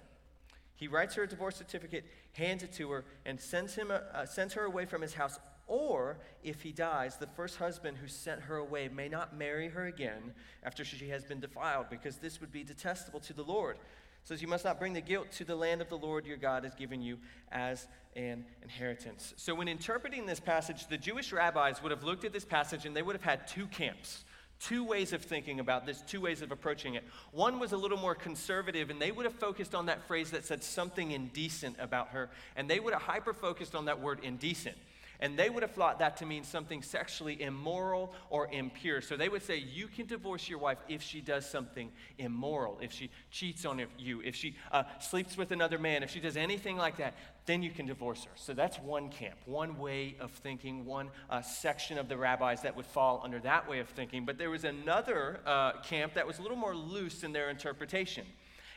He 0.74 0.88
writes 0.88 1.14
her 1.14 1.22
a 1.22 1.28
divorce 1.28 1.56
certificate, 1.56 2.04
hands 2.32 2.62
it 2.62 2.72
to 2.74 2.90
her, 2.90 3.04
and 3.24 3.40
sends, 3.40 3.74
him 3.74 3.90
uh, 3.90 4.26
sends 4.26 4.54
her 4.54 4.64
away 4.64 4.84
from 4.84 5.02
his 5.02 5.14
house. 5.14 5.38
Or, 5.68 6.18
if 6.42 6.62
he 6.62 6.72
dies, 6.72 7.16
the 7.16 7.28
first 7.28 7.56
husband 7.56 7.98
who 7.98 8.08
sent 8.08 8.40
her 8.42 8.56
away 8.56 8.88
may 8.88 9.08
not 9.08 9.36
marry 9.36 9.68
her 9.68 9.86
again 9.86 10.34
after 10.64 10.84
she 10.84 11.08
has 11.08 11.24
been 11.24 11.40
defiled, 11.40 11.86
because 11.88 12.16
this 12.16 12.40
would 12.40 12.50
be 12.50 12.64
detestable 12.64 13.20
to 13.20 13.32
the 13.32 13.44
Lord. 13.44 13.78
Says, 14.24 14.42
You 14.42 14.48
must 14.48 14.64
not 14.64 14.78
bring 14.78 14.92
the 14.92 15.00
guilt 15.00 15.30
to 15.32 15.44
the 15.44 15.56
land 15.56 15.80
of 15.80 15.88
the 15.88 15.96
Lord 15.98 16.26
your 16.26 16.36
God 16.36 16.64
has 16.64 16.74
given 16.74 17.00
you 17.00 17.18
as 17.50 17.86
an 18.14 18.44
inheritance. 18.62 19.34
So, 19.36 19.54
when 19.54 19.68
interpreting 19.68 20.26
this 20.26 20.40
passage, 20.40 20.86
the 20.88 20.98
Jewish 20.98 21.32
rabbis 21.32 21.82
would 21.82 21.90
have 21.90 22.04
looked 22.04 22.24
at 22.24 22.32
this 22.32 22.44
passage 22.44 22.86
and 22.86 22.94
they 22.94 23.02
would 23.02 23.16
have 23.16 23.24
had 23.24 23.46
two 23.48 23.66
camps 23.66 24.24
two 24.66 24.84
ways 24.84 25.12
of 25.12 25.22
thinking 25.22 25.60
about 25.60 25.86
this, 25.86 26.02
two 26.02 26.20
ways 26.20 26.42
of 26.42 26.52
approaching 26.52 26.94
it. 26.94 27.04
One 27.32 27.58
was 27.58 27.72
a 27.72 27.76
little 27.76 27.98
more 27.98 28.14
conservative, 28.14 28.90
and 28.90 29.00
they 29.00 29.10
would 29.10 29.24
have 29.24 29.34
focused 29.34 29.74
on 29.74 29.86
that 29.86 30.06
phrase 30.06 30.30
that 30.30 30.44
said 30.44 30.62
something 30.62 31.10
indecent 31.10 31.76
about 31.78 32.08
her, 32.08 32.30
and 32.56 32.68
they 32.68 32.80
would 32.80 32.92
have 32.92 33.02
hyper 33.02 33.32
focused 33.32 33.74
on 33.74 33.86
that 33.86 34.00
word 34.00 34.20
indecent. 34.22 34.76
And 35.22 35.38
they 35.38 35.48
would 35.48 35.62
have 35.62 35.70
thought 35.70 36.00
that 36.00 36.16
to 36.16 36.26
mean 36.26 36.42
something 36.42 36.82
sexually 36.82 37.40
immoral 37.40 38.12
or 38.28 38.48
impure. 38.50 39.00
So 39.00 39.16
they 39.16 39.28
would 39.28 39.44
say, 39.44 39.56
You 39.56 39.86
can 39.86 40.06
divorce 40.06 40.48
your 40.48 40.58
wife 40.58 40.78
if 40.88 41.00
she 41.00 41.20
does 41.20 41.48
something 41.48 41.92
immoral, 42.18 42.78
if 42.82 42.90
she 42.90 43.08
cheats 43.30 43.64
on 43.64 43.86
you, 43.96 44.20
if 44.24 44.34
she 44.34 44.56
uh, 44.72 44.82
sleeps 44.98 45.36
with 45.36 45.52
another 45.52 45.78
man, 45.78 46.02
if 46.02 46.10
she 46.10 46.18
does 46.18 46.36
anything 46.36 46.76
like 46.76 46.96
that, 46.96 47.14
then 47.46 47.62
you 47.62 47.70
can 47.70 47.86
divorce 47.86 48.24
her. 48.24 48.32
So 48.34 48.52
that's 48.52 48.80
one 48.80 49.10
camp, 49.10 49.36
one 49.46 49.78
way 49.78 50.16
of 50.18 50.32
thinking, 50.32 50.84
one 50.84 51.08
uh, 51.30 51.40
section 51.40 51.98
of 51.98 52.08
the 52.08 52.16
rabbis 52.16 52.62
that 52.62 52.74
would 52.74 52.86
fall 52.86 53.20
under 53.22 53.38
that 53.40 53.70
way 53.70 53.78
of 53.78 53.88
thinking. 53.90 54.24
But 54.24 54.38
there 54.38 54.50
was 54.50 54.64
another 54.64 55.38
uh, 55.46 55.80
camp 55.82 56.14
that 56.14 56.26
was 56.26 56.40
a 56.40 56.42
little 56.42 56.56
more 56.56 56.74
loose 56.74 57.22
in 57.22 57.30
their 57.32 57.48
interpretation. 57.48 58.26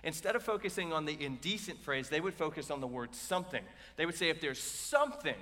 Instead 0.03 0.35
of 0.35 0.43
focusing 0.43 0.93
on 0.93 1.05
the 1.05 1.19
indecent 1.19 1.81
phrase, 1.81 2.07
they 2.07 2.21
would 2.21 2.35
focus 2.35 2.69
on 2.69 2.81
the 2.81 2.87
word 2.87 3.15
something. 3.15 3.63
They 3.95 4.05
would 4.05 4.13
say, 4.13 4.29
if 4.29 4.39
there's 4.39 4.61
something 4.61 5.33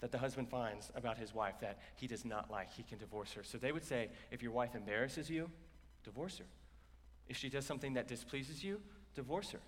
that 0.00 0.12
the 0.12 0.18
husband 0.18 0.48
finds 0.48 0.90
about 0.94 1.18
his 1.18 1.34
wife 1.34 1.54
that 1.60 1.78
he 1.96 2.06
does 2.06 2.24
not 2.24 2.50
like, 2.50 2.72
he 2.72 2.82
can 2.82 2.98
divorce 2.98 3.32
her. 3.32 3.42
So 3.42 3.58
they 3.58 3.72
would 3.72 3.84
say, 3.84 4.08
if 4.30 4.42
your 4.42 4.52
wife 4.52 4.74
embarrasses 4.74 5.28
you, 5.28 5.50
divorce 6.04 6.38
her. 6.38 6.46
If 7.28 7.36
she 7.36 7.48
does 7.48 7.66
something 7.66 7.94
that 7.94 8.08
displeases 8.08 8.64
you, 8.64 8.80
divorce 9.14 9.50
her. 9.50 9.60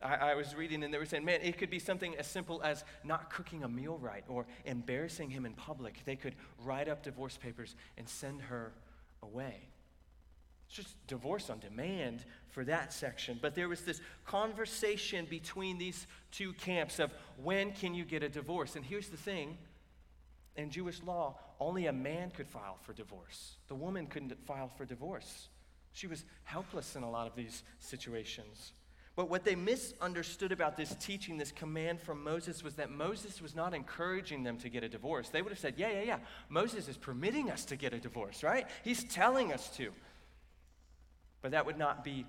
I, 0.00 0.30
I, 0.30 0.34
was 0.34 0.54
reading 0.54 0.84
and 0.84 0.94
they 0.94 0.98
were 0.98 1.06
saying, 1.06 1.24
man, 1.24 1.40
it 1.42 1.58
could 1.58 1.70
be 1.70 1.80
something 1.80 2.14
as 2.16 2.26
simple 2.26 2.62
as 2.62 2.84
not 3.02 3.30
cooking 3.32 3.64
a 3.64 3.68
meal 3.68 3.98
right 3.98 4.24
or 4.28 4.46
embarrassing 4.64 5.30
him 5.30 5.44
in 5.44 5.54
public. 5.54 6.04
They 6.04 6.16
could 6.16 6.36
write 6.62 6.88
up 6.88 7.02
divorce 7.02 7.36
papers 7.36 7.74
and 7.96 8.08
send 8.08 8.42
her 8.42 8.72
away. 9.22 9.68
It's 10.68 10.76
just 10.76 11.06
divorce 11.06 11.48
on 11.48 11.60
demand 11.60 12.24
for 12.50 12.62
that 12.64 12.92
section. 12.92 13.38
But 13.40 13.54
there 13.54 13.68
was 13.68 13.80
this 13.82 14.02
conversation 14.26 15.26
between 15.28 15.78
these 15.78 16.06
two 16.30 16.52
camps 16.52 16.98
of 16.98 17.10
when 17.42 17.72
can 17.72 17.94
you 17.94 18.04
get 18.04 18.22
a 18.22 18.28
divorce? 18.28 18.76
And 18.76 18.84
here's 18.84 19.08
the 19.08 19.16
thing 19.16 19.56
in 20.56 20.70
Jewish 20.70 21.02
law, 21.02 21.38
only 21.58 21.86
a 21.86 21.92
man 21.92 22.30
could 22.30 22.48
file 22.48 22.76
for 22.82 22.92
divorce. 22.92 23.56
The 23.68 23.74
woman 23.74 24.08
couldn't 24.08 24.36
file 24.46 24.68
for 24.76 24.84
divorce. 24.84 25.48
She 25.92 26.06
was 26.06 26.24
helpless 26.44 26.96
in 26.96 27.02
a 27.02 27.10
lot 27.10 27.26
of 27.26 27.34
these 27.34 27.62
situations. 27.78 28.72
But 29.16 29.30
what 29.30 29.44
they 29.44 29.54
misunderstood 29.54 30.52
about 30.52 30.76
this 30.76 30.94
teaching, 31.00 31.38
this 31.38 31.50
command 31.50 32.00
from 32.00 32.22
Moses, 32.22 32.62
was 32.62 32.74
that 32.74 32.90
Moses 32.90 33.40
was 33.40 33.56
not 33.56 33.72
encouraging 33.72 34.42
them 34.42 34.58
to 34.58 34.68
get 34.68 34.84
a 34.84 34.88
divorce. 34.88 35.30
They 35.30 35.42
would 35.42 35.50
have 35.50 35.58
said, 35.58 35.74
Yeah, 35.76 35.90
yeah, 35.90 36.02
yeah. 36.02 36.18
Moses 36.48 36.88
is 36.88 36.96
permitting 36.96 37.50
us 37.50 37.64
to 37.64 37.76
get 37.76 37.94
a 37.94 37.98
divorce, 37.98 38.42
right? 38.42 38.66
He's 38.84 39.04
telling 39.04 39.52
us 39.52 39.70
to. 39.76 39.92
But 41.42 41.52
that 41.52 41.66
would 41.66 41.78
not 41.78 42.04
be 42.04 42.26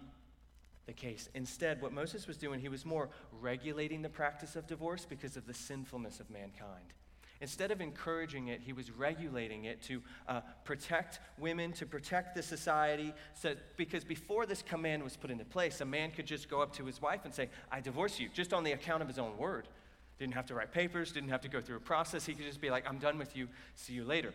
the 0.86 0.94
case. 0.94 1.30
Instead, 1.36 1.82
what 1.82 1.94
Moses 1.94 2.28
was 2.28 2.38
doing, 2.38 2.60
he 2.60 2.70
was 2.70 2.86
more 2.86 3.10
regulating 3.40 4.02
the 4.02 4.10
practice 4.10 4.56
of 4.56 4.68
divorce 4.68 5.06
because 5.06 5.38
of 5.38 5.46
the 5.46 5.54
sinfulness 5.54 6.20
of 6.20 6.30
mankind. 6.30 6.94
Instead 7.42 7.72
of 7.72 7.80
encouraging 7.80 8.50
it, 8.50 8.60
he 8.60 8.74
was 8.74 8.92
regulating 8.92 9.64
it 9.64 9.82
to 9.84 10.02
uh, 10.28 10.42
protect 10.66 11.20
women, 11.38 11.72
to 11.72 11.86
protect 11.86 12.36
the 12.36 12.44
society. 12.44 13.14
So, 13.34 13.56
because 13.78 14.04
before 14.04 14.46
this 14.46 14.62
command 14.62 15.04
was 15.04 15.16
put 15.16 15.32
into 15.32 15.46
place, 15.46 15.80
a 15.80 15.86
man 15.86 16.12
could 16.12 16.26
just 16.26 16.50
go 16.50 16.62
up 16.62 16.76
to 16.76 16.86
his 16.86 17.02
wife 17.02 17.22
and 17.24 17.34
say, 17.34 17.50
I 17.72 17.80
divorce 17.80 18.20
you, 18.20 18.28
just 18.34 18.52
on 18.52 18.64
the 18.64 18.74
account 18.74 19.02
of 19.02 19.08
his 19.08 19.18
own 19.18 19.38
word. 19.38 19.70
Didn't 20.18 20.34
have 20.34 20.48
to 20.48 20.54
write 20.54 20.74
papers, 20.74 21.14
didn't 21.14 21.30
have 21.30 21.42
to 21.42 21.48
go 21.48 21.62
through 21.62 21.78
a 21.78 21.82
process. 21.82 22.26
He 22.26 22.34
could 22.34 22.46
just 22.46 22.60
be 22.60 22.72
like, 22.72 22.86
I'm 22.86 22.98
done 22.98 23.18
with 23.18 23.38
you, 23.38 23.48
see 23.76 23.94
you 23.94 24.04
later. 24.04 24.34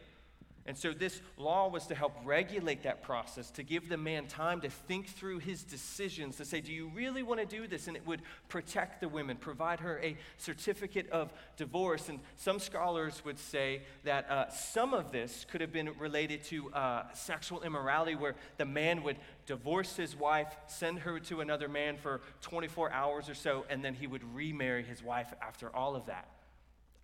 And 0.66 0.78
so 0.78 0.92
this 0.94 1.20
law 1.36 1.68
was 1.68 1.86
to 1.88 1.94
help 1.94 2.14
regulate 2.24 2.84
that 2.84 3.02
process, 3.02 3.50
to 3.50 3.62
give 3.62 3.90
the 3.90 3.98
man 3.98 4.26
time 4.26 4.62
to 4.62 4.70
think 4.70 5.08
through 5.08 5.40
his 5.40 5.62
decisions, 5.62 6.36
to 6.36 6.46
say, 6.46 6.62
Do 6.62 6.72
you 6.72 6.90
really 6.94 7.22
want 7.22 7.40
to 7.40 7.46
do 7.46 7.66
this? 7.66 7.86
And 7.86 7.94
it 7.96 8.06
would 8.06 8.22
protect 8.48 9.02
the 9.02 9.08
women, 9.08 9.36
provide 9.36 9.80
her 9.80 10.00
a 10.02 10.16
certificate 10.38 11.10
of 11.10 11.34
divorce. 11.58 12.08
And 12.08 12.20
some 12.36 12.58
scholars 12.58 13.22
would 13.26 13.38
say 13.38 13.82
that 14.04 14.30
uh, 14.30 14.48
some 14.48 14.94
of 14.94 15.12
this 15.12 15.44
could 15.50 15.60
have 15.60 15.72
been 15.72 15.90
related 15.98 16.42
to 16.44 16.72
uh, 16.72 17.12
sexual 17.12 17.62
immorality, 17.62 18.14
where 18.14 18.34
the 18.56 18.64
man 18.64 19.02
would 19.02 19.18
divorce 19.44 19.96
his 19.96 20.16
wife, 20.16 20.56
send 20.66 21.00
her 21.00 21.20
to 21.20 21.42
another 21.42 21.68
man 21.68 21.98
for 21.98 22.22
24 22.40 22.90
hours 22.90 23.28
or 23.28 23.34
so, 23.34 23.66
and 23.68 23.84
then 23.84 23.92
he 23.92 24.06
would 24.06 24.24
remarry 24.34 24.82
his 24.82 25.02
wife 25.02 25.28
after 25.42 25.74
all 25.76 25.94
of 25.94 26.06
that. 26.06 26.26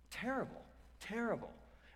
Terrible, 0.09 0.65
terrible. 0.99 1.51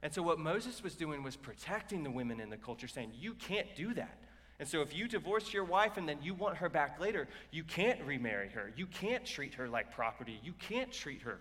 And 0.05 0.13
so, 0.13 0.21
what 0.21 0.38
Moses 0.38 0.83
was 0.83 0.93
doing 0.93 1.24
was 1.24 1.35
protecting 1.35 2.03
the 2.03 2.12
women 2.12 2.39
in 2.39 2.51
the 2.51 2.57
culture, 2.57 2.88
saying, 2.88 3.13
You 3.19 3.33
can't 3.33 3.75
do 3.75 3.91
that. 3.95 4.19
And 4.59 4.69
so, 4.69 4.81
if 4.81 4.95
you 4.95 5.07
divorce 5.07 5.51
your 5.51 5.63
wife 5.63 5.97
and 5.97 6.07
then 6.07 6.19
you 6.21 6.35
want 6.35 6.57
her 6.57 6.69
back 6.69 7.00
later, 7.00 7.27
you 7.50 7.63
can't 7.63 8.00
remarry 8.03 8.50
her. 8.50 8.71
You 8.75 8.85
can't 8.85 9.25
treat 9.25 9.55
her 9.55 9.67
like 9.67 9.91
property. 9.95 10.39
You 10.43 10.53
can't 10.59 10.91
treat 10.91 11.24
her 11.24 11.39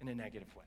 in 0.00 0.06
a 0.06 0.14
negative 0.14 0.54
way. 0.54 0.62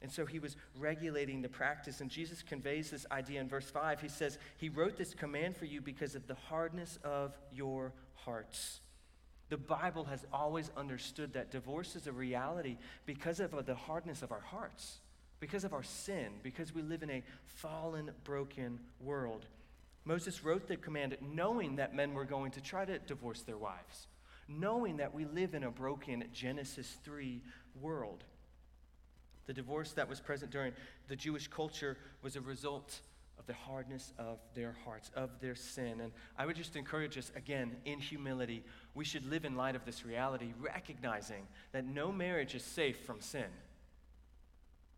And 0.00 0.10
so 0.10 0.24
he 0.24 0.38
was 0.38 0.56
regulating 0.74 1.42
the 1.42 1.50
practice. 1.50 2.00
And 2.00 2.10
Jesus 2.10 2.42
conveys 2.42 2.90
this 2.90 3.04
idea 3.12 3.38
in 3.42 3.46
verse 3.46 3.68
5. 3.68 4.00
He 4.00 4.08
says, 4.08 4.38
He 4.56 4.70
wrote 4.70 4.96
this 4.96 5.12
command 5.12 5.54
for 5.54 5.66
you 5.66 5.82
because 5.82 6.14
of 6.14 6.26
the 6.26 6.34
hardness 6.34 6.98
of 7.04 7.36
your 7.52 7.92
hearts. 8.14 8.80
The 9.50 9.58
Bible 9.58 10.04
has 10.04 10.24
always 10.32 10.70
understood 10.78 11.34
that 11.34 11.50
divorce 11.50 11.94
is 11.94 12.06
a 12.06 12.12
reality 12.12 12.78
because 13.04 13.38
of 13.38 13.50
the 13.66 13.74
hardness 13.74 14.22
of 14.22 14.32
our 14.32 14.40
hearts 14.40 15.00
because 15.40 15.64
of 15.64 15.72
our 15.72 15.82
sin, 15.82 16.28
because 16.42 16.74
we 16.74 16.82
live 16.82 17.02
in 17.02 17.10
a 17.10 17.22
fallen, 17.46 18.10
broken 18.24 18.78
world. 19.00 19.46
Moses 20.04 20.44
wrote 20.44 20.68
the 20.68 20.76
command 20.76 21.16
knowing 21.20 21.76
that 21.76 21.94
men 21.94 22.14
were 22.14 22.24
going 22.24 22.50
to 22.52 22.60
try 22.60 22.84
to 22.84 22.98
divorce 22.98 23.42
their 23.42 23.58
wives, 23.58 24.06
knowing 24.48 24.98
that 24.98 25.14
we 25.14 25.24
live 25.24 25.54
in 25.54 25.64
a 25.64 25.70
broken 25.70 26.24
Genesis 26.32 26.96
3 27.04 27.42
world. 27.80 28.24
The 29.46 29.54
divorce 29.54 29.92
that 29.92 30.08
was 30.08 30.20
present 30.20 30.50
during 30.50 30.72
the 31.08 31.16
Jewish 31.16 31.48
culture 31.48 31.96
was 32.22 32.36
a 32.36 32.40
result 32.40 33.00
of 33.38 33.46
the 33.46 33.54
hardness 33.54 34.12
of 34.18 34.38
their 34.54 34.76
hearts, 34.84 35.10
of 35.16 35.30
their 35.40 35.54
sin. 35.54 36.00
And 36.00 36.12
I 36.38 36.44
would 36.44 36.56
just 36.56 36.76
encourage 36.76 37.16
us, 37.16 37.32
again, 37.34 37.76
in 37.86 37.98
humility, 37.98 38.62
we 38.94 39.04
should 39.04 39.28
live 39.28 39.46
in 39.46 39.56
light 39.56 39.74
of 39.74 39.84
this 39.86 40.04
reality, 40.04 40.52
recognizing 40.60 41.46
that 41.72 41.86
no 41.86 42.12
marriage 42.12 42.54
is 42.54 42.62
safe 42.62 43.00
from 43.06 43.20
sin. 43.20 43.46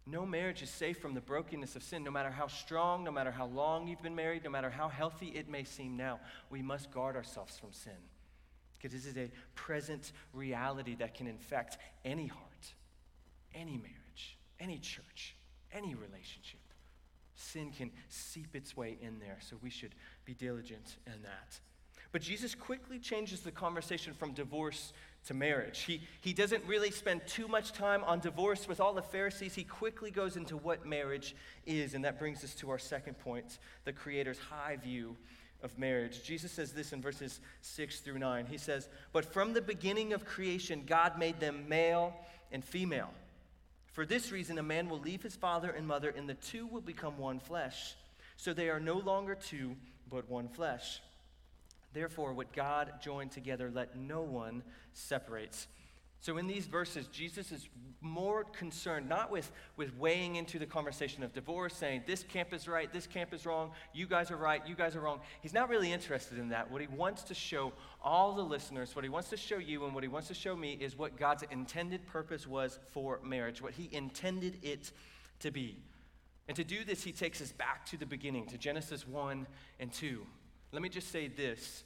No 0.07 0.27
marriage 0.27 0.63
is 0.63 0.71
safe 0.71 0.99
from 0.99 1.15
the 1.15 1.21
brokenness 1.21 1.77
of 1.77 1.83
sin, 1.83 2.03
no 2.03 2.11
matter 2.11 2.31
how 2.31 2.49
strong, 2.49 3.05
no 3.05 3.13
matter 3.13 3.31
how 3.31 3.47
long 3.47 3.87
you've 3.87 4.03
been 4.03 4.17
married, 4.17 4.43
no 4.43 4.51
matter 4.51 4.71
how 4.71 4.89
healthy 4.89 5.29
it 5.29 5.49
may 5.49 5.63
seem 5.63 5.97
now. 5.97 6.19
We 6.51 6.61
must 6.61 6.91
guard 6.91 7.15
ourselves 7.15 7.57
from 7.57 7.73
sin. 7.73 7.93
Because 8.75 8.93
this 8.93 9.07
is 9.07 9.17
a 9.17 9.31
present 9.55 10.11
reality 10.33 10.97
that 10.97 11.15
can 11.15 11.29
infect 11.29 11.79
any 12.05 12.27
heart, 12.27 12.75
any 13.55 13.77
marriage, 13.77 14.37
any 14.59 14.79
church, 14.79 15.37
any 15.73 15.95
relationship. 15.95 16.61
Sin 17.37 17.71
can 17.71 17.93
seep 18.09 18.57
its 18.57 18.77
way 18.77 18.99
in 19.01 19.21
there, 19.21 19.39
so 19.41 19.57
we 19.63 19.71
should 19.71 19.95
be 20.25 20.35
diligent 20.35 20.97
in 21.07 21.23
that. 21.23 21.61
But 22.13 22.21
Jesus 22.21 22.55
quickly 22.55 22.99
changes 22.99 23.41
the 23.41 23.51
conversation 23.51 24.13
from 24.13 24.33
divorce 24.33 24.93
to 25.27 25.35
marriage. 25.35 25.81
He, 25.81 26.03
he 26.21 26.35
doesn't 26.35 26.63
really 26.67 26.91
spend 26.91 27.27
too 27.27 27.49
much 27.49 27.73
time 27.73 28.05
on 28.05 28.21
divorce 28.21 28.69
with 28.69 28.81
all 28.81 28.93
the 28.93 29.03
Pharisees. 29.03 29.55
He 29.55 29.65
quickly 29.65 30.11
goes 30.11 30.37
into 30.37 30.59
what 30.59 30.85
marriage 30.85 31.35
is, 31.65 31.95
and 31.95 32.05
that 32.05 32.19
brings 32.19 32.45
us 32.45 32.55
to 32.57 32.71
our 32.71 32.79
second 32.79 33.19
point 33.19 33.59
the 33.85 33.93
Creator's 33.93 34.39
high 34.39 34.77
view 34.77 35.17
of 35.63 35.79
marriage. 35.79 36.23
Jesus 36.23 36.53
says 36.53 36.73
this 36.73 36.93
in 36.93 37.01
verses 37.01 37.41
6 37.63 38.01
through 38.01 38.19
9. 38.19 38.47
He 38.47 38.59
says, 38.59 38.89
But 39.13 39.33
from 39.33 39.55
the 39.55 39.63
beginning 39.63 40.13
of 40.13 40.27
creation, 40.27 40.83
God 40.87 41.19
made 41.19 41.41
them 41.41 41.65
male 41.69 42.15
and 42.51 42.63
female. 42.63 43.11
For 43.93 44.05
this 44.05 44.33
reason, 44.33 44.59
a 44.59 44.63
man 44.63 44.89
will 44.89 44.99
leave 44.99 45.23
his 45.23 45.37
father 45.37 45.71
and 45.71 45.87
mother, 45.87 46.11
and 46.11 46.29
the 46.29 46.35
two 46.35 46.67
will 46.67 46.81
become 46.81 47.17
one 47.17 47.39
flesh. 47.39 47.95
So 48.37 48.53
they 48.53 48.71
are 48.71 48.81
no 48.81 48.99
longer 48.99 49.35
two, 49.35 49.77
but 50.11 50.29
one 50.29 50.49
flesh. 50.49 51.01
Therefore, 51.93 52.33
what 52.33 52.53
God 52.53 52.95
joined 53.01 53.33
together, 53.33 53.71
let 53.73 53.97
no 53.97 54.23
one 54.23 54.63
separate. 54.93 55.67
So, 56.23 56.39
in 56.39 56.47
these 56.47 56.67
verses, 56.67 57.09
Jesus 57.09 57.51
is 57.51 57.69
more 58.01 58.45
concerned 58.45 59.09
not 59.09 59.33
with, 59.33 59.51
with 59.77 59.97
weighing 59.97 60.37
into 60.37 60.61
the 60.61 60.67
conversation 60.67 61.25
of 61.25 61.33
divorce, 61.33 61.75
saying 61.75 62.05
this 62.07 62.23
camp 62.23 62.53
is 62.53 62.69
right, 62.69 62.93
this 62.93 63.09
camp 63.09 63.35
is 63.35 63.45
wrong, 63.45 63.73
you 63.93 64.07
guys 64.07 64.31
are 64.31 64.37
right, 64.37 64.65
you 64.65 64.77
guys 64.77 64.95
are 64.95 65.01
wrong. 65.01 65.19
He's 65.41 65.53
not 65.53 65.69
really 65.69 65.93
interested 65.93 66.39
in 66.39 66.51
that. 66.51 66.71
What 66.71 66.81
he 66.81 66.87
wants 66.87 67.25
to 67.25 67.35
show 67.35 67.73
all 68.01 68.35
the 68.35 68.43
listeners, 68.43 68.95
what 68.95 69.05
he 69.05 69.09
wants 69.09 69.31
to 69.31 69.37
show 69.37 69.59
you, 69.59 69.85
and 69.85 69.97
what 69.97 70.05
he 70.05 70.09
wants 70.09 70.29
to 70.29 70.35
show 70.35 70.55
me 70.55 70.75
is 70.81 70.97
what 70.97 71.17
God's 71.17 71.43
intended 71.51 72.07
purpose 72.07 72.47
was 72.47 72.79
for 72.93 73.19
marriage, 73.25 73.61
what 73.61 73.73
he 73.73 73.89
intended 73.91 74.59
it 74.63 74.93
to 75.41 75.51
be. 75.51 75.77
And 76.47 76.57
to 76.57 76.63
do 76.63 76.85
this, 76.85 77.03
he 77.03 77.11
takes 77.11 77.41
us 77.41 77.51
back 77.51 77.85
to 77.87 77.97
the 77.97 78.07
beginning, 78.07 78.47
to 78.47 78.59
Genesis 78.59 79.09
1 79.09 79.45
and 79.81 79.93
2. 79.93 80.25
Let 80.73 80.81
me 80.83 80.89
just 80.89 81.11
say 81.11 81.29
this. 81.29 81.85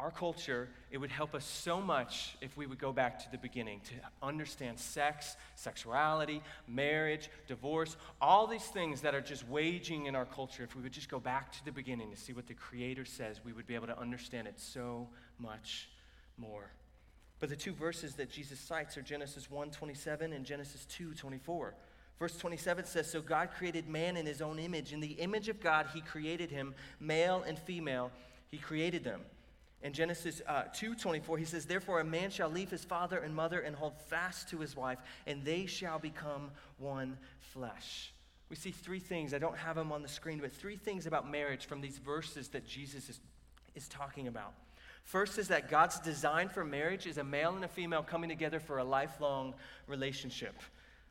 Our 0.00 0.10
culture, 0.10 0.68
it 0.90 0.98
would 0.98 1.10
help 1.10 1.34
us 1.34 1.44
so 1.44 1.80
much 1.80 2.36
if 2.40 2.56
we 2.56 2.66
would 2.66 2.80
go 2.80 2.92
back 2.92 3.20
to 3.24 3.30
the 3.30 3.38
beginning 3.38 3.80
to 3.84 3.94
understand 4.26 4.78
sex, 4.80 5.36
sexuality, 5.54 6.42
marriage, 6.66 7.30
divorce, 7.46 7.96
all 8.20 8.48
these 8.48 8.64
things 8.64 9.02
that 9.02 9.14
are 9.14 9.20
just 9.20 9.46
waging 9.48 10.06
in 10.06 10.16
our 10.16 10.24
culture. 10.24 10.64
If 10.64 10.74
we 10.74 10.82
would 10.82 10.92
just 10.92 11.08
go 11.08 11.20
back 11.20 11.52
to 11.52 11.64
the 11.64 11.70
beginning 11.70 12.10
to 12.10 12.16
see 12.16 12.32
what 12.32 12.48
the 12.48 12.54
Creator 12.54 13.04
says, 13.04 13.40
we 13.44 13.52
would 13.52 13.68
be 13.68 13.76
able 13.76 13.86
to 13.86 13.98
understand 13.98 14.48
it 14.48 14.58
so 14.58 15.08
much 15.38 15.88
more. 16.36 16.70
But 17.38 17.48
the 17.48 17.56
two 17.56 17.72
verses 17.72 18.14
that 18.16 18.30
Jesus 18.30 18.58
cites 18.58 18.96
are 18.96 19.02
Genesis 19.02 19.48
1:27 19.48 20.32
and 20.32 20.44
Genesis 20.44 20.86
2:24. 20.86 21.74
Verse 22.18 22.36
27 22.36 22.84
says, 22.84 23.10
So 23.10 23.20
God 23.20 23.50
created 23.56 23.88
man 23.88 24.16
in 24.16 24.26
his 24.26 24.40
own 24.40 24.58
image. 24.58 24.92
In 24.92 25.00
the 25.00 25.12
image 25.12 25.48
of 25.48 25.60
God, 25.60 25.86
he 25.92 26.00
created 26.00 26.50
him, 26.50 26.74
male 27.00 27.44
and 27.46 27.58
female, 27.58 28.10
he 28.50 28.58
created 28.58 29.04
them. 29.04 29.20
In 29.82 29.92
Genesis 29.92 30.40
uh, 30.46 30.62
2:24, 30.74 31.38
he 31.38 31.44
says, 31.44 31.66
Therefore 31.66 32.00
a 32.00 32.04
man 32.04 32.30
shall 32.30 32.48
leave 32.48 32.70
his 32.70 32.84
father 32.84 33.18
and 33.18 33.34
mother 33.34 33.60
and 33.60 33.76
hold 33.76 34.00
fast 34.08 34.48
to 34.48 34.58
his 34.58 34.74
wife, 34.74 34.98
and 35.26 35.44
they 35.44 35.66
shall 35.66 35.98
become 35.98 36.50
one 36.78 37.18
flesh. 37.40 38.14
We 38.48 38.56
see 38.56 38.70
three 38.70 39.00
things. 39.00 39.34
I 39.34 39.38
don't 39.38 39.58
have 39.58 39.76
them 39.76 39.92
on 39.92 40.00
the 40.00 40.08
screen, 40.08 40.38
but 40.38 40.52
three 40.52 40.76
things 40.76 41.06
about 41.06 41.30
marriage 41.30 41.66
from 41.66 41.80
these 41.80 41.98
verses 41.98 42.48
that 42.48 42.66
Jesus 42.66 43.10
is, 43.10 43.20
is 43.74 43.88
talking 43.88 44.26
about. 44.26 44.54
First 45.02 45.38
is 45.38 45.48
that 45.48 45.68
God's 45.68 46.00
design 46.00 46.48
for 46.48 46.64
marriage 46.64 47.06
is 47.06 47.18
a 47.18 47.24
male 47.24 47.54
and 47.54 47.64
a 47.64 47.68
female 47.68 48.02
coming 48.02 48.30
together 48.30 48.60
for 48.60 48.78
a 48.78 48.84
lifelong 48.84 49.54
relationship. 49.86 50.54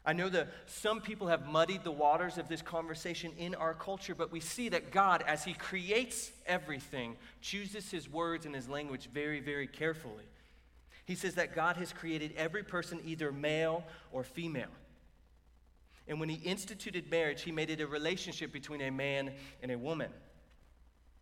I 0.06 0.12
know 0.12 0.28
that 0.30 0.50
some 0.66 1.00
people 1.00 1.28
have 1.28 1.48
muddied 1.48 1.86
the 1.86 1.92
waters 1.92 2.38
of 2.38 2.50
this 2.50 2.62
conversation 2.62 3.32
in 3.38 3.56
our 3.56 3.74
culture, 3.74 4.14
but 4.14 4.34
we 4.34 4.42
see 4.42 4.68
that 4.70 4.92
God, 4.92 5.24
as 5.26 5.46
He 5.46 5.54
creates 5.54 6.32
everything, 6.46 7.16
chooses 7.42 7.90
His 7.90 8.10
words 8.10 8.46
and 8.46 8.54
His 8.54 8.68
language 8.68 9.08
very, 9.14 9.40
very 9.40 9.68
carefully. 9.68 10.26
He 11.06 11.16
says 11.16 11.36
that 11.36 11.56
God 11.56 11.78
has 11.78 11.94
created 11.94 12.34
every 12.36 12.64
person 12.64 13.00
either 13.06 13.32
male 13.32 13.86
or 14.12 14.24
female. 14.26 14.72
And 16.06 16.20
when 16.20 16.28
He 16.28 16.36
instituted 16.36 17.10
marriage, 17.10 17.44
He 17.44 17.54
made 17.54 17.70
it 17.70 17.80
a 17.80 17.88
relationship 17.88 18.52
between 18.52 18.82
a 18.82 18.92
man 18.92 19.32
and 19.62 19.72
a 19.72 19.78
woman. 19.78 20.12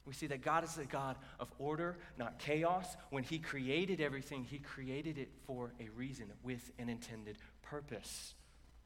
We 0.06 0.14
see 0.14 0.26
that 0.28 0.42
God 0.42 0.64
is 0.64 0.80
a 0.80 0.86
God 0.86 1.18
of 1.40 1.52
order, 1.60 2.00
not 2.18 2.40
chaos. 2.40 2.98
When 3.12 3.24
He 3.24 3.38
created 3.38 4.02
everything, 4.02 4.44
He 4.44 4.58
created 4.58 5.20
it 5.20 5.30
for 5.46 5.72
a 5.80 5.90
reason 5.90 6.32
with 6.42 6.72
an 6.80 6.90
intended 6.90 7.38
purpose. 7.62 8.34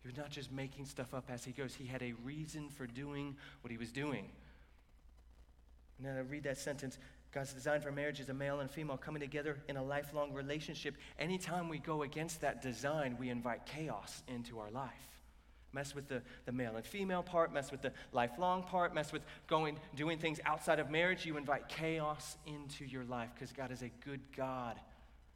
He 0.05 0.09
was 0.09 0.17
not 0.17 0.29
just 0.29 0.51
making 0.51 0.85
stuff 0.85 1.15
up 1.15 1.31
as 1.31 1.43
he 1.43 1.51
goes, 1.51 1.73
he 1.73 1.87
had 1.87 2.03
a 2.03 2.13
reason 2.23 2.69
for 2.69 2.85
doing 2.85 3.35
what 3.61 3.71
he 3.71 3.77
was 3.77 3.91
doing. 3.91 4.29
Now, 5.97 6.21
read 6.29 6.43
that 6.43 6.59
sentence 6.59 6.99
God's 7.33 7.53
design 7.53 7.81
for 7.81 7.91
marriage 7.91 8.19
is 8.19 8.29
a 8.29 8.33
male 8.33 8.59
and 8.59 8.69
female 8.69 8.97
coming 8.97 9.19
together 9.19 9.57
in 9.67 9.77
a 9.77 9.83
lifelong 9.83 10.31
relationship. 10.31 10.93
Anytime 11.17 11.69
we 11.69 11.79
go 11.79 12.03
against 12.03 12.39
that 12.41 12.61
design, 12.61 13.17
we 13.19 13.29
invite 13.29 13.65
chaos 13.65 14.21
into 14.27 14.59
our 14.59 14.69
life. 14.69 14.91
mess 15.73 15.95
with 15.95 16.07
the, 16.07 16.21
the 16.45 16.51
male 16.51 16.75
and 16.75 16.85
female 16.85 17.23
part, 17.23 17.51
mess 17.51 17.71
with 17.71 17.81
the 17.81 17.91
lifelong 18.11 18.61
part, 18.61 18.93
mess 18.93 19.11
with 19.11 19.23
going, 19.47 19.79
doing 19.95 20.19
things 20.19 20.39
outside 20.45 20.79
of 20.79 20.91
marriage. 20.91 21.25
You 21.25 21.35
invite 21.35 21.67
chaos 21.67 22.37
into 22.45 22.85
your 22.85 23.05
life 23.05 23.31
because 23.33 23.51
God 23.51 23.71
is 23.71 23.81
a 23.81 23.89
good 24.05 24.21
God, 24.37 24.79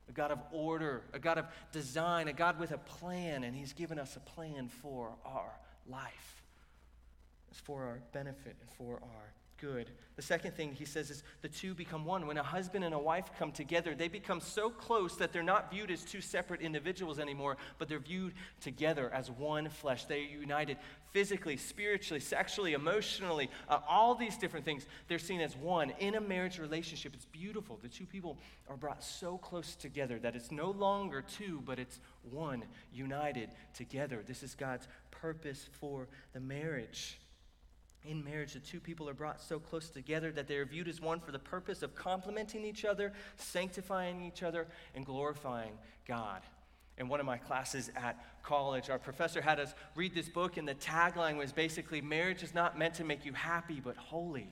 a 0.09 0.11
God 0.11 0.31
of 0.31 0.39
order, 0.51 1.03
a 1.13 1.19
God 1.19 1.37
of 1.37 1.45
design, 1.71 2.27
a 2.27 2.33
God 2.33 2.59
with 2.59 2.71
a 2.71 2.77
plan, 2.77 3.43
and 3.43 3.55
He's 3.55 3.73
given 3.73 3.99
us 3.99 4.15
a 4.15 4.19
plan 4.19 4.67
for 4.67 5.15
our 5.23 5.51
life. 5.87 6.43
It's 7.51 7.59
for 7.59 7.83
our 7.83 8.01
benefit 8.11 8.55
and 8.59 8.69
for 8.71 8.99
our 9.01 9.33
good. 9.61 9.89
The 10.15 10.21
second 10.21 10.53
thing 10.55 10.73
he 10.73 10.85
says 10.85 11.09
is 11.09 11.23
the 11.41 11.47
two 11.47 11.73
become 11.73 12.03
one. 12.03 12.27
When 12.27 12.37
a 12.37 12.43
husband 12.43 12.83
and 12.83 12.93
a 12.93 12.99
wife 12.99 13.29
come 13.37 13.51
together, 13.51 13.95
they 13.95 14.07
become 14.07 14.41
so 14.41 14.69
close 14.69 15.15
that 15.17 15.31
they're 15.31 15.43
not 15.43 15.71
viewed 15.71 15.91
as 15.91 16.03
two 16.03 16.21
separate 16.21 16.61
individuals 16.61 17.19
anymore, 17.19 17.57
but 17.77 17.87
they're 17.87 17.99
viewed 17.99 18.33
together 18.59 19.09
as 19.13 19.31
one 19.31 19.69
flesh. 19.69 20.05
They 20.05 20.19
are 20.19 20.39
united 20.39 20.77
physically, 21.11 21.57
spiritually, 21.57 22.19
sexually, 22.19 22.73
emotionally, 22.73 23.49
uh, 23.69 23.79
all 23.87 24.13
these 24.13 24.37
different 24.37 24.65
things. 24.65 24.85
They're 25.07 25.19
seen 25.19 25.41
as 25.41 25.55
one. 25.55 25.91
In 25.99 26.15
a 26.15 26.21
marriage 26.21 26.59
relationship, 26.59 27.13
it's 27.13 27.25
beautiful. 27.25 27.79
The 27.81 27.87
two 27.87 28.05
people 28.05 28.37
are 28.67 28.77
brought 28.77 29.03
so 29.03 29.37
close 29.37 29.75
together 29.75 30.19
that 30.19 30.35
it's 30.35 30.51
no 30.51 30.71
longer 30.71 31.21
two, 31.21 31.61
but 31.65 31.79
it's 31.79 31.99
one, 32.29 32.63
united 32.93 33.49
together. 33.73 34.23
This 34.25 34.43
is 34.43 34.53
God's 34.55 34.87
purpose 35.11 35.69
for 35.79 36.07
the 36.33 36.39
marriage. 36.39 37.19
In 38.05 38.23
marriage, 38.23 38.53
the 38.53 38.59
two 38.59 38.79
people 38.79 39.09
are 39.09 39.13
brought 39.13 39.41
so 39.41 39.59
close 39.59 39.89
together 39.89 40.31
that 40.31 40.47
they 40.47 40.55
are 40.55 40.65
viewed 40.65 40.87
as 40.87 41.01
one 41.01 41.19
for 41.19 41.31
the 41.31 41.39
purpose 41.39 41.83
of 41.83 41.95
complementing 41.95 42.63
each 42.63 42.85
other, 42.85 43.11
sanctifying 43.37 44.23
each 44.23 44.41
other, 44.41 44.67
and 44.95 45.05
glorifying 45.05 45.73
God. 46.07 46.41
In 46.97 47.07
one 47.07 47.19
of 47.19 47.25
my 47.25 47.37
classes 47.37 47.91
at 47.95 48.17
college, 48.43 48.89
our 48.89 48.99
professor 48.99 49.41
had 49.41 49.59
us 49.59 49.73
read 49.95 50.13
this 50.13 50.29
book, 50.29 50.57
and 50.57 50.67
the 50.67 50.75
tagline 50.75 51.37
was 51.37 51.51
basically 51.51 52.01
Marriage 52.01 52.43
is 52.43 52.53
not 52.53 52.77
meant 52.77 52.93
to 52.95 53.03
make 53.03 53.25
you 53.25 53.33
happy, 53.33 53.81
but 53.83 53.95
holy. 53.97 54.49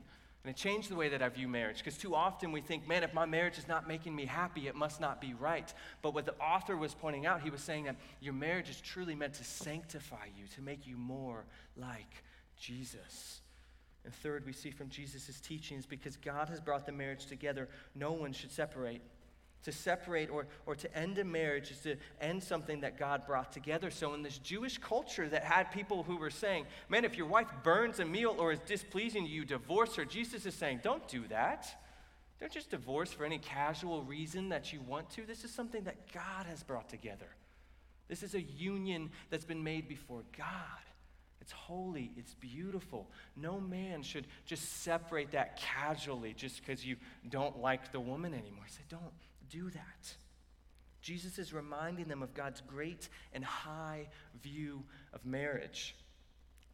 And 0.47 0.55
it 0.55 0.57
changed 0.57 0.89
the 0.89 0.95
way 0.95 1.09
that 1.09 1.21
I 1.21 1.27
view 1.27 1.49
marriage 1.49 1.79
because 1.79 1.97
too 1.97 2.15
often 2.15 2.53
we 2.53 2.61
think, 2.61 2.87
man, 2.87 3.03
if 3.03 3.13
my 3.13 3.25
marriage 3.25 3.57
is 3.57 3.67
not 3.67 3.85
making 3.85 4.15
me 4.15 4.25
happy, 4.25 4.69
it 4.69 4.75
must 4.75 5.01
not 5.01 5.19
be 5.19 5.33
right. 5.33 5.73
But 6.01 6.13
what 6.13 6.25
the 6.25 6.35
author 6.35 6.77
was 6.77 6.93
pointing 6.93 7.25
out, 7.25 7.41
he 7.41 7.49
was 7.49 7.59
saying 7.59 7.83
that 7.83 7.97
your 8.21 8.33
marriage 8.33 8.69
is 8.69 8.79
truly 8.79 9.13
meant 9.13 9.33
to 9.33 9.43
sanctify 9.43 10.27
you, 10.37 10.47
to 10.55 10.61
make 10.61 10.87
you 10.87 10.95
more 10.95 11.43
like 11.75 12.23
Jesus. 12.59 13.41
And 14.05 14.13
third, 14.13 14.45
we 14.45 14.53
see 14.53 14.71
from 14.71 14.89
Jesus' 14.89 15.39
teachings 15.41 15.85
because 15.85 16.15
God 16.15 16.49
has 16.49 16.61
brought 16.61 16.85
the 16.85 16.91
marriage 16.91 17.25
together, 17.25 17.67
no 17.93 18.13
one 18.13 18.31
should 18.31 18.51
separate. 18.51 19.01
To 19.63 19.71
separate 19.73 20.29
or, 20.29 20.47
or 20.65 20.75
to 20.75 20.97
end 20.97 21.17
a 21.17 21.25
marriage 21.25 21.71
is 21.71 21.79
to 21.79 21.97
end 22.21 22.41
something 22.41 22.79
that 22.81 22.97
God 22.97 23.25
brought 23.27 23.51
together. 23.51 23.91
So, 23.91 24.13
in 24.13 24.21
this 24.21 24.37
Jewish 24.37 24.77
culture 24.77 25.27
that 25.27 25.43
had 25.43 25.71
people 25.73 26.03
who 26.03 26.15
were 26.15 26.29
saying, 26.29 26.67
Man, 26.87 27.03
if 27.03 27.17
your 27.17 27.27
wife 27.27 27.49
burns 27.63 27.99
a 27.99 28.05
meal 28.05 28.33
or 28.39 28.53
is 28.53 28.59
displeasing 28.59 29.25
to 29.25 29.29
you, 29.29 29.43
divorce 29.43 29.95
her, 29.95 30.05
Jesus 30.05 30.45
is 30.45 30.53
saying, 30.53 30.81
Don't 30.83 31.05
do 31.09 31.27
that. 31.27 31.67
Don't 32.39 32.51
just 32.51 32.69
divorce 32.69 33.11
for 33.11 33.25
any 33.25 33.39
casual 33.39 34.03
reason 34.03 34.49
that 34.49 34.71
you 34.71 34.79
want 34.79 35.09
to. 35.11 35.25
This 35.25 35.43
is 35.43 35.51
something 35.51 35.83
that 35.83 36.13
God 36.13 36.45
has 36.45 36.63
brought 36.63 36.87
together. 36.87 37.27
This 38.07 38.23
is 38.23 38.35
a 38.35 38.41
union 38.41 39.09
that's 39.29 39.43
been 39.43 39.63
made 39.63 39.89
before 39.89 40.23
God. 40.37 40.47
It's 41.41 41.51
holy, 41.51 42.11
it's 42.17 42.33
beautiful. 42.33 43.09
No 43.35 43.59
man 43.59 44.03
should 44.03 44.27
just 44.45 44.81
separate 44.83 45.31
that 45.31 45.57
casually 45.57 46.33
just 46.33 46.59
because 46.59 46.85
you 46.85 46.97
don't 47.29 47.59
like 47.61 47.91
the 47.91 47.99
woman 47.99 48.33
anymore. 48.33 48.63
He 48.65 48.71
said, 48.71 48.87
don't 48.89 49.13
do 49.49 49.69
that. 49.69 50.15
Jesus 51.01 51.39
is 51.39 51.53
reminding 51.53 52.07
them 52.07 52.21
of 52.21 52.33
God's 52.33 52.61
great 52.61 53.07
and 53.33 53.45
high 53.45 54.09
view 54.41 54.83
of 55.13 55.25
marriage. 55.25 55.95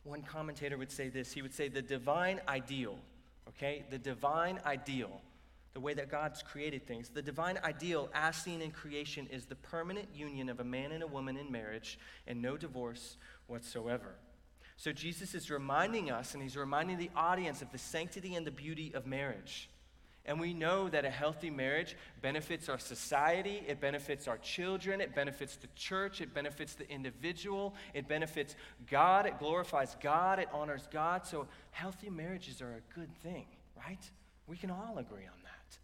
One 0.03 0.23
commentator 0.23 0.77
would 0.77 0.91
say 0.91 1.09
this 1.09 1.31
he 1.31 1.41
would 1.41 1.53
say, 1.53 1.67
the 1.67 1.81
divine 1.81 2.41
ideal, 2.47 2.97
okay, 3.49 3.85
the 3.89 3.99
divine 3.99 4.59
ideal, 4.65 5.21
the 5.73 5.79
way 5.79 5.93
that 5.93 6.09
God's 6.09 6.41
created 6.41 6.87
things, 6.87 7.09
the 7.09 7.21
divine 7.21 7.59
ideal 7.63 8.09
as 8.13 8.35
seen 8.35 8.61
in 8.61 8.71
creation 8.71 9.27
is 9.31 9.45
the 9.45 9.55
permanent 9.55 10.07
union 10.13 10.49
of 10.49 10.59
a 10.59 10.63
man 10.63 10.91
and 10.91 11.03
a 11.03 11.07
woman 11.07 11.37
in 11.37 11.51
marriage 11.51 11.99
and 12.25 12.41
no 12.41 12.57
divorce 12.57 13.17
whatsoever. 13.47 14.15
So 14.77 14.91
Jesus 14.91 15.35
is 15.35 15.49
reminding 15.49 16.11
us, 16.11 16.33
and 16.33 16.43
he's 16.43 16.57
reminding 16.57 16.97
the 16.97 17.11
audience 17.15 17.61
of 17.61 17.71
the 17.71 17.77
sanctity 17.77 18.35
and 18.35 18.45
the 18.45 18.51
beauty 18.51 18.91
of 18.93 19.05
marriage. 19.05 19.69
And 20.25 20.39
we 20.39 20.53
know 20.53 20.87
that 20.87 21.03
a 21.03 21.09
healthy 21.09 21.49
marriage 21.49 21.97
benefits 22.21 22.69
our 22.69 22.79
society, 22.79 23.61
it 23.67 23.81
benefits 23.81 24.27
our 24.27 24.37
children, 24.37 25.01
it 25.01 25.13
benefits 25.13 25.57
the 25.57 25.67
church, 25.75 26.21
it 26.21 26.33
benefits 26.33 26.75
the 26.75 26.89
individual, 26.89 27.75
it 27.93 28.07
benefits 28.07 28.55
God, 28.89 29.25
it 29.25 29.37
glorifies 29.37 29.97
God, 30.01 30.39
it 30.39 30.47
honors 30.53 30.87
God. 30.91 31.25
So 31.25 31.47
healthy 31.71 32.09
marriages 32.09 32.61
are 32.61 32.71
a 32.71 32.95
good 32.97 33.13
thing, 33.17 33.45
right? 33.75 33.99
We 34.47 34.55
can 34.55 34.71
all 34.71 34.97
agree 34.97 35.25
on 35.25 35.41
that. 35.43 35.77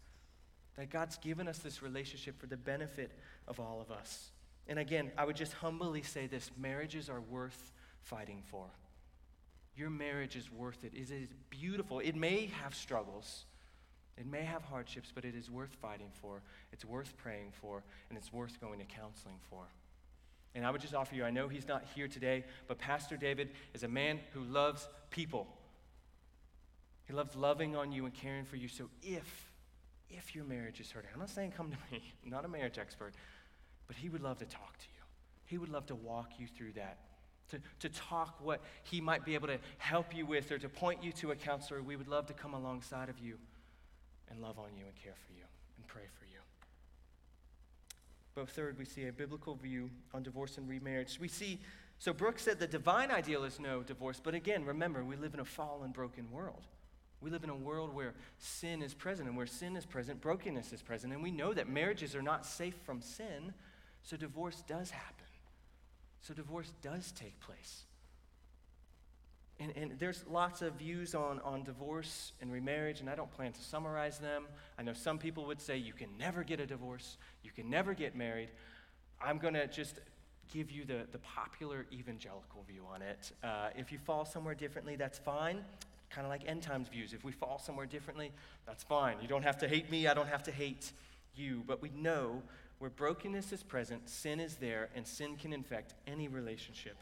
That 0.76 0.88
God's 0.88 1.18
given 1.18 1.46
us 1.46 1.58
this 1.58 1.82
relationship 1.82 2.40
for 2.40 2.46
the 2.46 2.56
benefit 2.56 3.12
of 3.46 3.60
all 3.60 3.82
of 3.82 3.90
us. 3.90 4.30
And 4.66 4.78
again, 4.78 5.10
I 5.18 5.26
would 5.26 5.36
just 5.36 5.52
humbly 5.52 6.02
say 6.02 6.26
this 6.26 6.50
marriages 6.56 7.10
are 7.10 7.20
worth 7.20 7.72
fighting 8.00 8.42
for. 8.46 8.64
Your 9.76 9.90
marriage 9.90 10.36
is 10.36 10.50
worth 10.50 10.84
it. 10.84 10.92
It 10.94 11.10
is 11.10 11.30
beautiful. 11.48 12.00
It 12.00 12.16
may 12.16 12.50
have 12.62 12.74
struggles, 12.74 13.44
it 14.16 14.26
may 14.26 14.42
have 14.42 14.62
hardships, 14.62 15.10
but 15.14 15.24
it 15.24 15.34
is 15.34 15.50
worth 15.50 15.74
fighting 15.80 16.10
for. 16.20 16.42
It's 16.72 16.84
worth 16.84 17.16
praying 17.16 17.52
for, 17.60 17.82
and 18.08 18.18
it's 18.18 18.32
worth 18.32 18.60
going 18.60 18.78
to 18.80 18.84
counseling 18.84 19.38
for. 19.48 19.64
And 20.54 20.66
I 20.66 20.70
would 20.70 20.80
just 20.80 20.94
offer 20.94 21.14
you 21.14 21.24
I 21.24 21.30
know 21.30 21.48
he's 21.48 21.68
not 21.68 21.84
here 21.94 22.08
today, 22.08 22.44
but 22.66 22.78
Pastor 22.78 23.16
David 23.16 23.50
is 23.72 23.82
a 23.82 23.88
man 23.88 24.20
who 24.32 24.42
loves 24.42 24.86
people. 25.10 25.46
He 27.06 27.14
loves 27.14 27.34
loving 27.34 27.76
on 27.76 27.92
you 27.92 28.04
and 28.04 28.14
caring 28.14 28.44
for 28.44 28.56
you. 28.56 28.68
So 28.68 28.88
if 29.02 29.50
if 30.10 30.34
your 30.34 30.44
marriage 30.44 30.80
is 30.80 30.90
hurting, 30.90 31.10
I'm 31.14 31.20
not 31.20 31.30
saying 31.30 31.52
come 31.56 31.70
to 31.70 31.76
me, 31.90 32.02
I'm 32.24 32.30
not 32.30 32.44
a 32.44 32.48
marriage 32.48 32.78
expert, 32.78 33.14
but 33.86 33.96
he 33.96 34.08
would 34.08 34.22
love 34.22 34.38
to 34.38 34.44
talk 34.44 34.76
to 34.78 34.86
you. 34.94 35.02
He 35.46 35.56
would 35.56 35.68
love 35.68 35.86
to 35.86 35.94
walk 35.94 36.32
you 36.38 36.46
through 36.46 36.72
that 36.72 36.98
to, 37.50 37.60
to 37.80 37.88
talk 37.88 38.38
what 38.42 38.60
he 38.82 39.00
might 39.00 39.24
be 39.24 39.34
able 39.34 39.48
to 39.48 39.58
help 39.78 40.14
you 40.14 40.26
with 40.26 40.50
or 40.50 40.58
to 40.58 40.68
point 40.68 41.02
you 41.02 41.12
to 41.12 41.30
a 41.30 41.36
counselor, 41.36 41.82
we 41.82 41.96
would 41.96 42.08
love 42.08 42.26
to 42.26 42.32
come 42.32 42.54
alongside 42.54 43.08
of 43.08 43.18
you 43.18 43.36
and 44.30 44.40
love 44.40 44.58
on 44.58 44.70
you 44.76 44.84
and 44.86 44.94
care 44.96 45.14
for 45.26 45.32
you 45.32 45.44
and 45.76 45.86
pray 45.86 46.04
for 46.18 46.24
you. 46.24 46.38
But 48.34 48.48
third, 48.48 48.78
we 48.78 48.84
see 48.84 49.06
a 49.06 49.12
biblical 49.12 49.54
view 49.54 49.90
on 50.14 50.22
divorce 50.22 50.56
and 50.56 50.68
remarriage. 50.68 51.18
We 51.20 51.28
see, 51.28 51.60
so 51.98 52.12
Brooks 52.12 52.42
said 52.42 52.58
the 52.58 52.66
divine 52.66 53.10
ideal 53.10 53.44
is 53.44 53.58
no 53.58 53.82
divorce, 53.82 54.20
but 54.22 54.34
again, 54.34 54.64
remember, 54.64 55.04
we 55.04 55.16
live 55.16 55.34
in 55.34 55.40
a 55.40 55.44
fallen, 55.44 55.90
broken 55.90 56.30
world. 56.30 56.62
We 57.20 57.30
live 57.30 57.44
in 57.44 57.50
a 57.50 57.56
world 57.56 57.94
where 57.94 58.14
sin 58.38 58.82
is 58.82 58.94
present, 58.94 59.28
and 59.28 59.36
where 59.36 59.46
sin 59.46 59.76
is 59.76 59.84
present, 59.84 60.20
brokenness 60.22 60.72
is 60.72 60.80
present. 60.80 61.12
And 61.12 61.22
we 61.22 61.30
know 61.30 61.52
that 61.52 61.68
marriages 61.68 62.14
are 62.14 62.22
not 62.22 62.46
safe 62.46 62.76
from 62.86 63.02
sin, 63.02 63.52
so 64.02 64.16
divorce 64.16 64.62
does 64.66 64.90
happen. 64.90 65.26
So 66.22 66.34
divorce 66.34 66.72
does 66.82 67.12
take 67.12 67.38
place. 67.40 67.84
And, 69.58 69.72
and 69.76 69.98
there's 69.98 70.24
lots 70.30 70.62
of 70.62 70.74
views 70.74 71.14
on, 71.14 71.38
on 71.40 71.64
divorce 71.64 72.32
and 72.40 72.50
remarriage, 72.50 73.00
and 73.00 73.10
I 73.10 73.14
don't 73.14 73.30
plan 73.30 73.52
to 73.52 73.60
summarize 73.60 74.18
them. 74.18 74.46
I 74.78 74.82
know 74.82 74.94
some 74.94 75.18
people 75.18 75.44
would 75.46 75.60
say 75.60 75.76
you 75.76 75.92
can 75.92 76.08
never 76.18 76.42
get 76.42 76.60
a 76.60 76.66
divorce, 76.66 77.18
you 77.42 77.50
can 77.50 77.68
never 77.68 77.92
get 77.92 78.16
married. 78.16 78.48
I'm 79.22 79.36
going 79.36 79.54
to 79.54 79.66
just 79.66 80.00
give 80.52 80.70
you 80.70 80.84
the, 80.84 81.06
the 81.12 81.18
popular 81.18 81.86
evangelical 81.92 82.64
view 82.66 82.84
on 82.92 83.02
it. 83.02 83.32
Uh, 83.44 83.68
if 83.76 83.92
you 83.92 83.98
fall 83.98 84.24
somewhere 84.24 84.54
differently, 84.54 84.96
that's 84.96 85.18
fine. 85.18 85.62
Kind 86.08 86.26
of 86.26 86.30
like 86.30 86.42
end 86.46 86.62
times 86.62 86.88
views. 86.88 87.12
If 87.12 87.22
we 87.22 87.30
fall 87.30 87.58
somewhere 87.58 87.86
differently, 87.86 88.32
that's 88.66 88.82
fine. 88.82 89.16
You 89.20 89.28
don't 89.28 89.44
have 89.44 89.58
to 89.58 89.68
hate 89.68 89.90
me, 89.90 90.08
I 90.08 90.14
don't 90.14 90.28
have 90.28 90.42
to 90.44 90.50
hate 90.50 90.92
you. 91.36 91.62
But 91.66 91.82
we 91.82 91.90
know 91.90 92.42
where 92.80 92.90
brokenness 92.90 93.52
is 93.52 93.62
present, 93.62 94.08
sin 94.08 94.40
is 94.40 94.56
there, 94.56 94.88
and 94.96 95.06
sin 95.06 95.36
can 95.36 95.52
infect 95.52 95.94
any 96.06 96.28
relationship. 96.28 96.96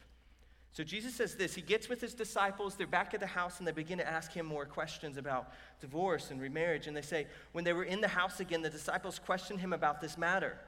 So 0.72 0.82
Jesus 0.82 1.14
says 1.14 1.36
this 1.36 1.54
He 1.54 1.62
gets 1.62 1.88
with 1.88 2.00
his 2.00 2.14
disciples, 2.14 2.74
they're 2.74 2.86
back 2.86 3.14
at 3.14 3.20
the 3.20 3.26
house, 3.26 3.58
and 3.58 3.66
they 3.66 3.72
begin 3.72 3.98
to 3.98 4.06
ask 4.06 4.32
him 4.32 4.44
more 4.44 4.66
questions 4.66 5.16
about 5.16 5.52
divorce 5.80 6.32
and 6.32 6.40
remarriage. 6.40 6.88
And 6.88 6.96
they 6.96 7.02
say, 7.02 7.28
When 7.52 7.62
they 7.62 7.72
were 7.72 7.84
in 7.84 8.00
the 8.00 8.08
house 8.08 8.40
again, 8.40 8.60
the 8.60 8.68
disciples 8.68 9.20
questioned 9.20 9.60
him 9.60 9.72
about 9.72 10.00
this 10.00 10.18
matter. 10.18 10.58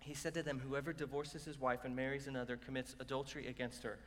He 0.00 0.12
said 0.12 0.34
to 0.34 0.42
them, 0.42 0.60
Whoever 0.60 0.92
divorces 0.92 1.46
his 1.46 1.58
wife 1.58 1.84
and 1.84 1.96
marries 1.96 2.26
another 2.26 2.58
commits 2.58 2.94
adultery 3.00 3.46
against 3.46 3.82
her. 3.84 3.98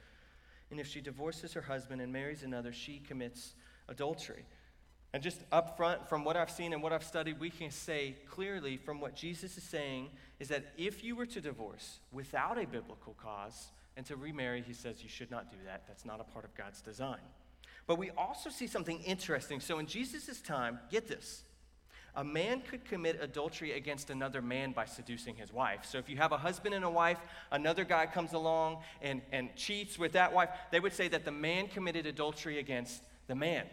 And 0.69 0.79
if 0.79 0.85
she 0.85 1.01
divorces 1.01 1.53
her 1.53 1.61
husband 1.61 2.01
and 2.01 2.13
marries 2.13 2.43
another, 2.43 2.71
she 2.71 2.99
commits 2.99 3.55
adultery. 3.87 4.45
And 5.13 5.23
just 5.23 5.39
up 5.51 5.75
front, 5.75 6.07
from 6.07 6.23
what 6.23 6.37
I've 6.37 6.51
seen 6.51 6.71
and 6.71 6.83
what 6.83 6.93
I've 6.93 7.03
studied, 7.03 7.39
we 7.39 7.49
can 7.49 7.71
say 7.71 8.15
clearly 8.29 8.77
from 8.77 8.99
what 8.99 9.15
Jesus 9.15 9.57
is 9.57 9.63
saying 9.63 10.09
is 10.39 10.49
that 10.49 10.65
if 10.77 11.03
you 11.03 11.15
were 11.15 11.25
to 11.27 11.41
divorce 11.41 11.99
without 12.11 12.61
a 12.61 12.67
biblical 12.67 13.15
cause 13.15 13.71
and 13.97 14.05
to 14.05 14.15
remarry, 14.15 14.63
he 14.65 14.73
says 14.73 15.01
you 15.01 15.09
should 15.09 15.31
not 15.31 15.49
do 15.49 15.57
that. 15.65 15.83
That's 15.87 16.05
not 16.05 16.21
a 16.21 16.23
part 16.23 16.45
of 16.45 16.53
God's 16.55 16.81
design. 16.81 17.19
But 17.87 17.97
we 17.97 18.11
also 18.11 18.51
see 18.51 18.67
something 18.67 19.01
interesting. 19.01 19.59
So 19.59 19.79
in 19.79 19.87
Jesus' 19.87 20.41
time, 20.41 20.79
get 20.91 21.07
this, 21.07 21.41
a 22.15 22.23
man 22.23 22.61
could 22.61 22.85
commit 22.85 23.19
adultery 23.19 23.71
against 23.73 24.11
another 24.11 24.43
man 24.43 24.73
by 24.73 24.85
seducing 24.85 25.35
his 25.35 25.51
wife. 25.51 25.85
So 25.85 25.97
if 25.97 26.07
you 26.07 26.17
have 26.17 26.31
a 26.31 26.37
husband 26.37 26.75
and 26.75 26.85
a 26.85 26.89
wife, 26.89 27.17
another 27.51 27.83
guy 27.83 28.05
comes 28.05 28.33
along 28.33 28.83
and, 29.01 29.21
and 29.31 29.55
cheats 29.55 29.97
with 29.97 30.11
that 30.11 30.33
wife, 30.33 30.49
they 30.71 30.79
would 30.79 30.93
say 30.93 31.07
that 31.07 31.25
the 31.25 31.31
man 31.31 31.67
committed 31.67 32.05
adultery 32.05 32.59
against 32.59 33.01
the 33.27 33.35
man. 33.35 33.65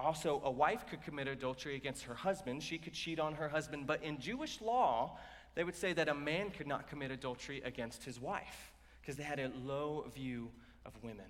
Also, 0.00 0.40
a 0.44 0.50
wife 0.50 0.86
could 0.88 1.02
commit 1.02 1.28
adultery 1.28 1.76
against 1.76 2.04
her 2.04 2.14
husband. 2.14 2.62
She 2.62 2.78
could 2.78 2.94
cheat 2.94 3.20
on 3.20 3.34
her 3.34 3.48
husband. 3.48 3.86
But 3.86 4.02
in 4.02 4.18
Jewish 4.18 4.60
law, 4.60 5.18
they 5.54 5.64
would 5.64 5.76
say 5.76 5.92
that 5.92 6.08
a 6.08 6.14
man 6.14 6.50
could 6.50 6.66
not 6.66 6.88
commit 6.88 7.10
adultery 7.10 7.60
against 7.64 8.04
his 8.04 8.20
wife 8.20 8.72
because 9.00 9.16
they 9.16 9.22
had 9.22 9.38
a 9.38 9.50
low 9.64 10.06
view 10.14 10.50
of 10.86 10.92
women. 11.02 11.26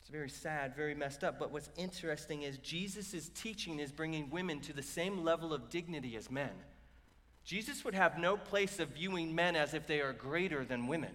It's 0.00 0.10
very 0.10 0.28
sad, 0.28 0.76
very 0.76 0.94
messed 0.94 1.24
up. 1.24 1.38
But 1.38 1.50
what's 1.50 1.70
interesting 1.76 2.42
is 2.42 2.58
Jesus' 2.58 3.30
teaching 3.34 3.78
is 3.78 3.90
bringing 3.90 4.28
women 4.28 4.60
to 4.60 4.72
the 4.72 4.82
same 4.82 5.24
level 5.24 5.54
of 5.54 5.70
dignity 5.70 6.16
as 6.16 6.30
men. 6.30 6.50
Jesus 7.44 7.84
would 7.84 7.94
have 7.94 8.18
no 8.18 8.36
place 8.36 8.78
of 8.80 8.90
viewing 8.90 9.34
men 9.34 9.56
as 9.56 9.74
if 9.74 9.86
they 9.86 10.00
are 10.00 10.12
greater 10.12 10.64
than 10.64 10.88
women. 10.88 11.14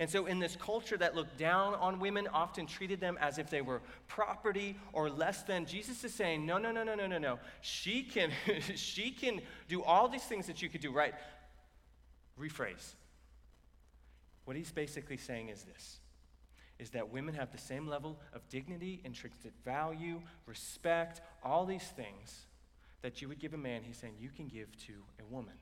And 0.00 0.08
so, 0.08 0.24
in 0.24 0.38
this 0.38 0.56
culture 0.56 0.96
that 0.96 1.14
looked 1.14 1.36
down 1.36 1.74
on 1.74 2.00
women, 2.00 2.26
often 2.32 2.66
treated 2.66 3.00
them 3.00 3.18
as 3.20 3.36
if 3.36 3.50
they 3.50 3.60
were 3.60 3.82
property 4.08 4.74
or 4.94 5.10
less 5.10 5.42
than, 5.42 5.66
Jesus 5.66 6.02
is 6.02 6.14
saying, 6.14 6.46
no, 6.46 6.56
no, 6.56 6.72
no, 6.72 6.82
no, 6.82 6.94
no, 6.94 7.06
no, 7.06 7.18
no. 7.18 7.38
She 7.60 8.02
can, 8.02 8.30
she 8.76 9.10
can 9.10 9.42
do 9.68 9.82
all 9.82 10.08
these 10.08 10.24
things 10.24 10.46
that 10.46 10.62
you 10.62 10.70
could 10.70 10.80
do, 10.80 10.90
right? 10.90 11.12
Rephrase. 12.40 12.94
What 14.46 14.56
he's 14.56 14.72
basically 14.72 15.18
saying 15.18 15.50
is 15.50 15.64
this 15.64 16.00
is 16.78 16.88
that 16.90 17.12
women 17.12 17.34
have 17.34 17.52
the 17.52 17.58
same 17.58 17.86
level 17.86 18.18
of 18.32 18.48
dignity, 18.48 19.02
intrinsic 19.04 19.52
value, 19.66 20.22
respect, 20.46 21.20
all 21.44 21.66
these 21.66 21.84
things 21.94 22.46
that 23.02 23.20
you 23.20 23.28
would 23.28 23.38
give 23.38 23.52
a 23.52 23.58
man, 23.58 23.82
he's 23.82 23.98
saying 23.98 24.14
you 24.18 24.30
can 24.30 24.48
give 24.48 24.74
to 24.86 24.94
a 25.20 25.24
woman. 25.30 25.52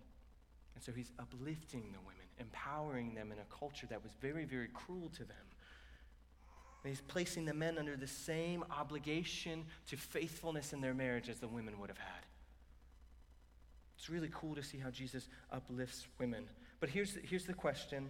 And 0.76 0.84
so 0.84 0.92
he's 0.92 1.10
uplifting 1.18 1.90
the 1.92 1.98
women, 1.98 2.27
empowering 2.40 3.14
them 3.14 3.32
in 3.32 3.38
a 3.38 3.58
culture 3.58 3.86
that 3.86 4.02
was 4.02 4.12
very, 4.20 4.44
very 4.44 4.68
cruel 4.72 5.08
to 5.10 5.24
them. 5.24 5.36
He's 6.84 7.00
placing 7.02 7.44
the 7.44 7.54
men 7.54 7.76
under 7.76 7.96
the 7.96 8.06
same 8.06 8.64
obligation 8.70 9.66
to 9.88 9.96
faithfulness 9.96 10.72
in 10.72 10.80
their 10.80 10.94
marriage 10.94 11.28
as 11.28 11.38
the 11.38 11.48
women 11.48 11.78
would 11.80 11.90
have 11.90 11.98
had. 11.98 12.24
It's 13.98 14.08
really 14.08 14.30
cool 14.32 14.54
to 14.54 14.62
see 14.62 14.78
how 14.78 14.90
Jesus 14.90 15.28
uplifts 15.50 16.06
women. 16.18 16.48
But 16.80 16.88
here's, 16.88 17.18
here's 17.24 17.44
the 17.44 17.52
question 17.52 18.08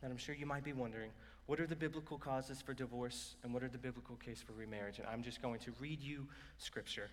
that 0.00 0.10
I'm 0.10 0.16
sure 0.16 0.34
you 0.34 0.46
might 0.46 0.64
be 0.64 0.72
wondering 0.72 1.10
what 1.46 1.60
are 1.60 1.66
the 1.66 1.76
biblical 1.76 2.18
causes 2.18 2.60
for 2.60 2.74
divorce 2.74 3.36
and 3.44 3.54
what 3.54 3.62
are 3.62 3.68
the 3.68 3.78
biblical 3.78 4.16
case 4.16 4.42
for 4.42 4.52
remarriage? 4.52 4.98
And 4.98 5.06
I'm 5.06 5.22
just 5.22 5.40
going 5.40 5.60
to 5.60 5.72
read 5.78 6.02
you 6.02 6.26
scripture. 6.58 7.08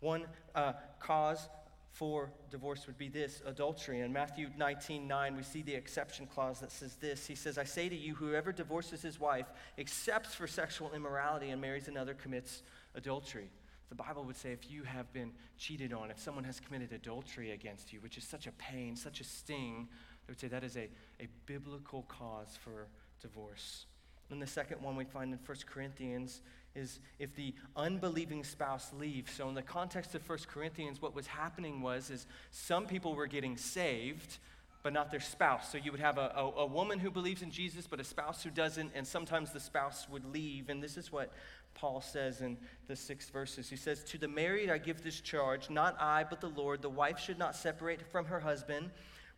One 0.00 0.24
uh, 0.54 0.72
cause 1.00 1.48
for 1.90 2.30
divorce 2.50 2.86
would 2.86 2.98
be 2.98 3.08
this 3.08 3.42
adultery. 3.44 4.00
In 4.00 4.12
Matthew 4.12 4.48
19 4.56 5.06
9, 5.06 5.36
we 5.36 5.42
see 5.42 5.62
the 5.62 5.74
exception 5.74 6.26
clause 6.26 6.60
that 6.60 6.72
says 6.72 6.96
this. 6.96 7.26
He 7.26 7.34
says, 7.34 7.58
I 7.58 7.64
say 7.64 7.88
to 7.88 7.96
you, 7.96 8.14
whoever 8.14 8.52
divorces 8.52 9.02
his 9.02 9.18
wife, 9.18 9.46
except 9.76 10.28
for 10.28 10.46
sexual 10.46 10.92
immorality, 10.94 11.50
and 11.50 11.60
marries 11.60 11.88
another, 11.88 12.14
commits 12.14 12.62
adultery. 12.94 13.50
The 13.88 13.96
Bible 13.96 14.22
would 14.24 14.36
say 14.36 14.52
if 14.52 14.70
you 14.70 14.84
have 14.84 15.12
been 15.12 15.32
cheated 15.58 15.92
on, 15.92 16.12
if 16.12 16.20
someone 16.20 16.44
has 16.44 16.60
committed 16.60 16.92
adultery 16.92 17.50
against 17.50 17.92
you, 17.92 18.00
which 18.00 18.16
is 18.16 18.24
such 18.24 18.46
a 18.46 18.52
pain, 18.52 18.94
such 18.94 19.20
a 19.20 19.24
sting, 19.24 19.88
they 20.26 20.30
would 20.30 20.38
say 20.38 20.46
that 20.46 20.62
is 20.62 20.76
a, 20.76 20.88
a 21.18 21.26
biblical 21.46 22.02
cause 22.02 22.56
for 22.62 22.86
divorce. 23.20 23.86
And 24.30 24.40
the 24.40 24.46
second 24.46 24.80
one 24.80 24.94
we 24.94 25.04
find 25.04 25.32
in 25.32 25.40
1 25.44 25.58
Corinthians 25.66 26.40
is 26.74 27.00
if 27.18 27.34
the 27.34 27.54
unbelieving 27.76 28.44
spouse 28.44 28.90
leaves. 28.98 29.32
So 29.32 29.48
in 29.48 29.54
the 29.54 29.62
context 29.62 30.14
of 30.14 30.28
1 30.28 30.38
Corinthians, 30.48 31.02
what 31.02 31.14
was 31.14 31.26
happening 31.26 31.80
was 31.80 32.10
is 32.10 32.26
some 32.50 32.86
people 32.86 33.14
were 33.14 33.26
getting 33.26 33.56
saved, 33.56 34.38
but 34.82 34.92
not 34.92 35.10
their 35.10 35.20
spouse. 35.20 35.70
So 35.70 35.78
you 35.78 35.90
would 35.90 36.00
have 36.00 36.16
a, 36.16 36.32
a, 36.34 36.62
a, 36.62 36.66
woman 36.66 36.98
who 36.98 37.10
believes 37.10 37.42
in 37.42 37.50
Jesus, 37.50 37.86
but 37.86 38.00
a 38.00 38.04
spouse 38.04 38.42
who 38.42 38.50
doesn't, 38.50 38.92
and 38.94 39.06
sometimes 39.06 39.52
the 39.52 39.60
spouse 39.60 40.08
would 40.08 40.24
leave. 40.24 40.70
And 40.70 40.82
this 40.82 40.96
is 40.96 41.12
what 41.12 41.32
Paul 41.74 42.00
says 42.00 42.40
in 42.40 42.56
the 42.86 42.96
six 42.96 43.28
verses. 43.28 43.68
He 43.68 43.76
says, 43.76 44.02
To 44.04 44.18
the 44.18 44.28
married 44.28 44.70
I 44.70 44.78
give 44.78 45.02
this 45.02 45.20
charge, 45.20 45.70
not 45.70 46.00
I, 46.00 46.24
but 46.24 46.40
the 46.40 46.48
Lord. 46.48 46.82
The 46.82 46.88
wife 46.88 47.18
should 47.18 47.38
not 47.38 47.54
separate 47.54 48.02
from 48.10 48.26
her 48.26 48.40
husband. 48.40 48.90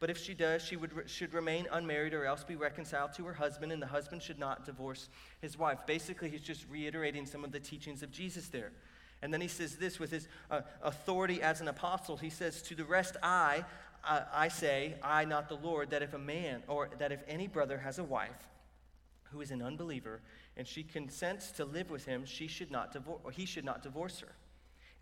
But 0.03 0.11
if 0.11 0.19
she 0.19 0.35
does, 0.35 0.65
she 0.65 0.75
would, 0.75 0.91
should 1.07 1.33
remain 1.33 1.69
unmarried 1.71 2.13
or 2.13 2.25
else 2.25 2.43
be 2.43 2.57
reconciled 2.57 3.13
to 3.13 3.25
her 3.27 3.35
husband, 3.35 3.71
and 3.71 3.81
the 3.81 3.87
husband 3.87 4.21
should 4.21 4.37
not 4.37 4.67
divorce 4.67 5.09
his 5.41 5.57
wife. 5.57 5.79
Basically, 5.87 6.29
he's 6.29 6.41
just 6.41 6.67
reiterating 6.69 7.25
some 7.25 7.45
of 7.45 7.53
the 7.53 7.61
teachings 7.61 8.03
of 8.03 8.11
Jesus 8.11 8.49
there. 8.49 8.73
And 9.23 9.33
then 9.33 9.41
he 9.41 9.47
says 9.47 9.77
this 9.77 10.01
with 10.01 10.11
his 10.11 10.27
uh, 10.51 10.63
authority 10.83 11.41
as 11.41 11.61
an 11.61 11.69
apostle. 11.69 12.17
He 12.17 12.31
says, 12.31 12.63
To 12.63 12.75
the 12.75 12.85
rest, 12.85 13.17
I, 13.23 13.65
uh, 14.03 14.23
I 14.35 14.49
say, 14.49 14.97
I, 15.05 15.25
not 15.25 15.49
the 15.49 15.55
Lord, 15.55 15.91
that 15.91 16.03
if 16.03 16.15
a 16.15 16.19
man, 16.19 16.65
or 16.67 16.91
that 16.99 17.13
if 17.13 17.23
any 17.29 17.47
brother 17.47 17.79
has 17.79 18.01
a 18.01 18.05
wife 18.05 18.49
who 19.31 19.41
is 19.41 19.53
an 19.53 19.63
unbeliever, 19.63 20.21
and 20.57 20.67
she 20.67 20.83
consents 20.83 21.53
to 21.53 21.65
live 21.65 21.91
with 21.91 22.07
him, 22.07 22.25
she 22.25 22.49
should 22.49 22.73
not 22.73 22.93
divorce, 22.93 23.21
or 23.23 23.31
he 23.31 23.47
should 23.47 23.65
not 23.65 23.85
divorce 23.85 24.19
her. 24.19 24.33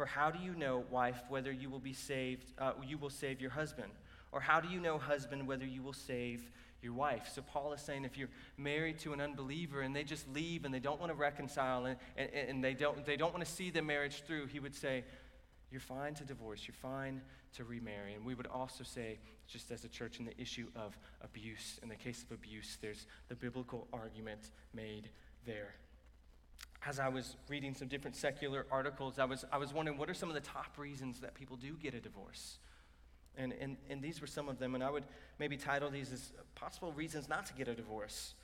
For 0.00 0.06
how 0.06 0.30
do 0.30 0.38
you 0.38 0.54
know, 0.54 0.82
wife, 0.90 1.20
whether 1.28 1.52
you 1.52 1.68
will 1.68 1.78
be 1.78 1.92
saved, 1.92 2.54
uh, 2.58 2.72
you 2.82 2.96
will 2.96 3.10
save 3.10 3.38
your 3.38 3.50
husband? 3.50 3.92
Or 4.32 4.40
how 4.40 4.58
do 4.58 4.66
you 4.66 4.80
know, 4.80 4.96
husband, 4.96 5.46
whether 5.46 5.66
you 5.66 5.82
will 5.82 5.92
save 5.92 6.50
your 6.80 6.94
wife? 6.94 7.28
So 7.34 7.42
Paul 7.42 7.74
is 7.74 7.82
saying 7.82 8.06
if 8.06 8.16
you're 8.16 8.30
married 8.56 8.98
to 9.00 9.12
an 9.12 9.20
unbeliever 9.20 9.82
and 9.82 9.94
they 9.94 10.02
just 10.02 10.26
leave 10.32 10.64
and 10.64 10.72
they 10.72 10.78
don't 10.78 10.98
want 10.98 11.12
to 11.12 11.18
reconcile 11.18 11.84
and, 11.84 11.98
and, 12.16 12.30
and 12.32 12.64
they, 12.64 12.72
don't, 12.72 13.04
they 13.04 13.18
don't 13.18 13.34
want 13.34 13.44
to 13.44 13.52
see 13.52 13.68
the 13.68 13.82
marriage 13.82 14.22
through, 14.26 14.46
he 14.46 14.58
would 14.58 14.74
say, 14.74 15.04
you're 15.70 15.82
fine 15.82 16.14
to 16.14 16.24
divorce, 16.24 16.66
you're 16.66 16.74
fine 16.80 17.20
to 17.56 17.64
remarry. 17.64 18.14
And 18.14 18.24
we 18.24 18.34
would 18.34 18.46
also 18.46 18.84
say, 18.84 19.18
just 19.46 19.70
as 19.70 19.84
a 19.84 19.88
church, 19.88 20.18
in 20.18 20.24
the 20.24 20.40
issue 20.40 20.68
of 20.74 20.96
abuse, 21.20 21.78
in 21.82 21.90
the 21.90 21.94
case 21.94 22.22
of 22.22 22.32
abuse, 22.32 22.78
there's 22.80 23.06
the 23.28 23.34
biblical 23.34 23.86
argument 23.92 24.48
made 24.72 25.10
there 25.44 25.74
as 26.86 26.98
I 26.98 27.08
was 27.08 27.36
reading 27.48 27.74
some 27.74 27.88
different 27.88 28.16
secular 28.16 28.66
articles, 28.70 29.18
I 29.18 29.24
was, 29.24 29.44
I 29.52 29.58
was 29.58 29.72
wondering 29.72 29.98
what 29.98 30.08
are 30.08 30.14
some 30.14 30.30
of 30.30 30.34
the 30.34 30.40
top 30.40 30.78
reasons 30.78 31.20
that 31.20 31.34
people 31.34 31.56
do 31.56 31.74
get 31.74 31.94
a 31.94 32.00
divorce? 32.00 32.58
And, 33.36 33.52
and, 33.60 33.76
and 33.88 34.02
these 34.02 34.20
were 34.20 34.26
some 34.26 34.48
of 34.48 34.58
them, 34.58 34.74
and 34.74 34.82
I 34.82 34.90
would 34.90 35.04
maybe 35.38 35.56
title 35.56 35.90
these 35.90 36.12
as 36.12 36.32
possible 36.54 36.92
reasons 36.92 37.28
not 37.28 37.46
to 37.46 37.54
get 37.54 37.68
a 37.68 37.74
divorce. 37.74 38.34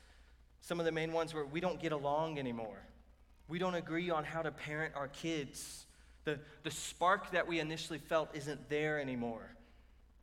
Some 0.61 0.79
of 0.79 0.87
the 0.87 0.93
main 0.93 1.13
ones 1.13 1.33
were 1.33 1.47
we 1.47 1.61
don't 1.61 1.81
get 1.81 1.93
along 1.93 2.39
anymore. 2.39 2.83
We 3.49 3.59
don't 3.59 3.75
agree 3.75 4.11
on 4.11 4.25
how 4.25 4.43
to 4.43 4.51
parent 4.51 4.95
our 4.97 5.09
kids. 5.09 5.87
The, 6.25 6.39
the 6.63 6.71
spark 6.71 7.31
that 7.31 7.47
we 7.47 7.61
initially 7.61 7.99
felt 7.99 8.35
isn't 8.35 8.69
there 8.69 9.01
anymore. 9.01 9.51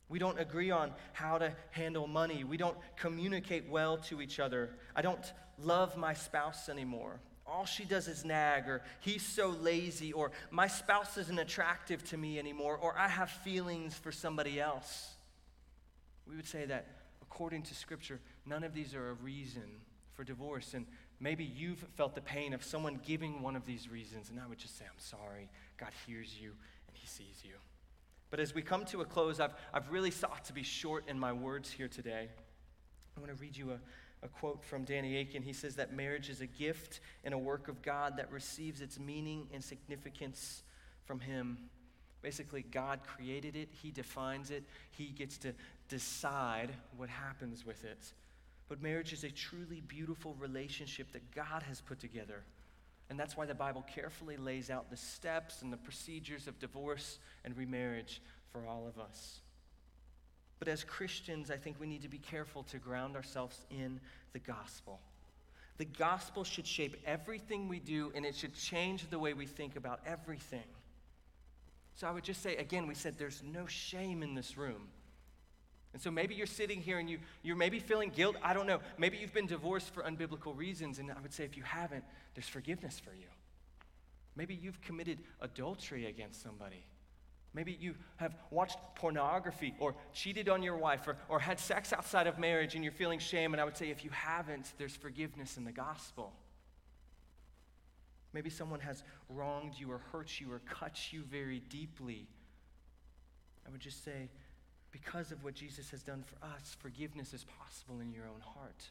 We 0.08 0.18
don't 0.18 0.38
agree 0.38 0.70
on 0.70 0.92
how 1.14 1.38
to 1.38 1.52
handle 1.70 2.06
money. 2.06 2.44
We 2.44 2.58
don't 2.58 2.76
communicate 2.96 3.68
well 3.68 3.96
to 3.98 4.20
each 4.20 4.38
other. 4.38 4.70
I 4.94 5.02
don't 5.02 5.32
love 5.58 5.96
my 5.96 6.14
spouse 6.14 6.68
anymore 6.68 7.20
all 7.54 7.64
she 7.64 7.84
does 7.84 8.08
is 8.08 8.24
nag, 8.24 8.68
or 8.68 8.82
he's 9.00 9.22
so 9.22 9.48
lazy, 9.48 10.12
or 10.12 10.32
my 10.50 10.66
spouse 10.66 11.16
isn't 11.16 11.38
attractive 11.38 12.02
to 12.04 12.16
me 12.16 12.38
anymore, 12.38 12.76
or 12.76 12.98
I 12.98 13.06
have 13.06 13.30
feelings 13.30 13.94
for 13.94 14.10
somebody 14.10 14.60
else. 14.60 15.14
We 16.26 16.34
would 16.34 16.48
say 16.48 16.64
that 16.66 16.86
according 17.22 17.62
to 17.62 17.74
Scripture, 17.74 18.20
none 18.44 18.64
of 18.64 18.74
these 18.74 18.94
are 18.94 19.10
a 19.10 19.14
reason 19.14 19.62
for 20.14 20.24
divorce. 20.24 20.74
And 20.74 20.86
maybe 21.20 21.44
you've 21.44 21.84
felt 21.94 22.14
the 22.14 22.20
pain 22.20 22.54
of 22.54 22.64
someone 22.64 23.00
giving 23.06 23.40
one 23.40 23.54
of 23.54 23.66
these 23.66 23.88
reasons, 23.88 24.30
and 24.30 24.40
I 24.40 24.46
would 24.46 24.58
just 24.58 24.76
say, 24.76 24.84
I'm 24.84 24.98
sorry. 24.98 25.48
God 25.76 25.90
hears 26.06 26.36
you 26.40 26.50
and 26.88 26.96
He 26.96 27.06
sees 27.06 27.42
you. 27.44 27.54
But 28.30 28.40
as 28.40 28.52
we 28.52 28.62
come 28.62 28.84
to 28.86 29.00
a 29.00 29.04
close, 29.04 29.38
I've, 29.38 29.54
I've 29.72 29.90
really 29.90 30.10
sought 30.10 30.44
to 30.46 30.52
be 30.52 30.64
short 30.64 31.04
in 31.08 31.18
my 31.18 31.32
words 31.32 31.70
here 31.70 31.88
today. 31.88 32.28
I 33.16 33.20
want 33.20 33.32
to 33.32 33.40
read 33.40 33.56
you 33.56 33.70
a, 33.70 33.78
a 34.24 34.28
quote 34.28 34.64
from 34.64 34.84
Danny 34.84 35.20
Akin. 35.20 35.42
He 35.42 35.52
says 35.52 35.76
that 35.76 35.94
marriage 35.94 36.30
is 36.30 36.40
a 36.40 36.46
gift 36.46 37.00
and 37.24 37.34
a 37.34 37.38
work 37.38 37.68
of 37.68 37.82
God 37.82 38.16
that 38.16 38.32
receives 38.32 38.80
its 38.80 38.98
meaning 38.98 39.46
and 39.52 39.62
significance 39.62 40.62
from 41.04 41.20
Him. 41.20 41.58
Basically, 42.22 42.62
God 42.62 43.00
created 43.06 43.54
it, 43.54 43.68
He 43.70 43.90
defines 43.90 44.50
it, 44.50 44.64
He 44.90 45.08
gets 45.08 45.36
to 45.38 45.52
decide 45.88 46.70
what 46.96 47.10
happens 47.10 47.66
with 47.66 47.84
it. 47.84 48.12
But 48.66 48.82
marriage 48.82 49.12
is 49.12 49.24
a 49.24 49.30
truly 49.30 49.82
beautiful 49.86 50.34
relationship 50.40 51.12
that 51.12 51.30
God 51.34 51.62
has 51.64 51.82
put 51.82 52.00
together. 52.00 52.42
And 53.10 53.20
that's 53.20 53.36
why 53.36 53.44
the 53.44 53.54
Bible 53.54 53.84
carefully 53.94 54.38
lays 54.38 54.70
out 54.70 54.90
the 54.90 54.96
steps 54.96 55.60
and 55.60 55.70
the 55.70 55.76
procedures 55.76 56.48
of 56.48 56.58
divorce 56.58 57.18
and 57.44 57.54
remarriage 57.54 58.22
for 58.50 58.66
all 58.66 58.86
of 58.86 58.98
us. 58.98 59.40
But 60.58 60.68
as 60.68 60.84
Christians, 60.84 61.50
I 61.50 61.56
think 61.56 61.80
we 61.80 61.86
need 61.86 62.02
to 62.02 62.08
be 62.08 62.18
careful 62.18 62.62
to 62.64 62.78
ground 62.78 63.16
ourselves 63.16 63.64
in 63.70 64.00
the 64.32 64.38
gospel. 64.38 65.00
The 65.76 65.84
gospel 65.84 66.44
should 66.44 66.66
shape 66.66 66.96
everything 67.04 67.68
we 67.68 67.80
do, 67.80 68.12
and 68.14 68.24
it 68.24 68.36
should 68.36 68.54
change 68.54 69.10
the 69.10 69.18
way 69.18 69.34
we 69.34 69.46
think 69.46 69.76
about 69.76 70.00
everything. 70.06 70.62
So 71.96 72.06
I 72.06 72.12
would 72.12 72.24
just 72.24 72.42
say, 72.42 72.56
again, 72.56 72.86
we 72.86 72.94
said 72.94 73.18
there's 73.18 73.42
no 73.44 73.66
shame 73.66 74.22
in 74.22 74.34
this 74.34 74.56
room. 74.56 74.88
And 75.92 76.02
so 76.02 76.10
maybe 76.10 76.34
you're 76.34 76.46
sitting 76.46 76.80
here 76.80 76.98
and 76.98 77.08
you, 77.08 77.18
you're 77.44 77.54
maybe 77.54 77.78
feeling 77.78 78.10
guilt. 78.10 78.34
I 78.42 78.52
don't 78.52 78.66
know. 78.66 78.80
Maybe 78.98 79.16
you've 79.16 79.32
been 79.32 79.46
divorced 79.46 79.94
for 79.94 80.02
unbiblical 80.02 80.56
reasons. 80.56 80.98
And 80.98 81.10
I 81.10 81.20
would 81.22 81.32
say 81.32 81.44
if 81.44 81.56
you 81.56 81.62
haven't, 81.62 82.02
there's 82.34 82.48
forgiveness 82.48 82.98
for 82.98 83.14
you. 83.14 83.28
Maybe 84.34 84.56
you've 84.56 84.80
committed 84.80 85.20
adultery 85.40 86.06
against 86.06 86.42
somebody. 86.42 86.84
Maybe 87.54 87.78
you 87.80 87.94
have 88.16 88.34
watched 88.50 88.78
pornography 88.96 89.74
or 89.78 89.94
cheated 90.12 90.48
on 90.48 90.62
your 90.62 90.76
wife 90.76 91.06
or, 91.06 91.16
or 91.28 91.38
had 91.38 91.60
sex 91.60 91.92
outside 91.92 92.26
of 92.26 92.36
marriage 92.38 92.74
and 92.74 92.82
you're 92.82 92.92
feeling 92.92 93.20
shame. 93.20 93.54
And 93.54 93.60
I 93.60 93.64
would 93.64 93.76
say 93.76 93.90
if 93.90 94.04
you 94.04 94.10
haven't, 94.10 94.72
there's 94.76 94.96
forgiveness 94.96 95.56
in 95.56 95.64
the 95.64 95.72
gospel. 95.72 96.32
Maybe 98.32 98.50
someone 98.50 98.80
has 98.80 99.04
wronged 99.28 99.74
you 99.78 99.92
or 99.92 99.98
hurt 99.98 100.40
you 100.40 100.50
or 100.50 100.58
cut 100.68 101.12
you 101.12 101.22
very 101.22 101.60
deeply. 101.60 102.26
I 103.64 103.70
would 103.70 103.80
just 103.80 104.04
say, 104.04 104.28
because 104.90 105.30
of 105.30 105.44
what 105.44 105.54
Jesus 105.54 105.90
has 105.90 106.02
done 106.02 106.24
for 106.24 106.44
us, 106.44 106.76
forgiveness 106.80 107.32
is 107.32 107.44
possible 107.44 108.00
in 108.00 108.12
your 108.12 108.24
own 108.24 108.40
heart. 108.40 108.90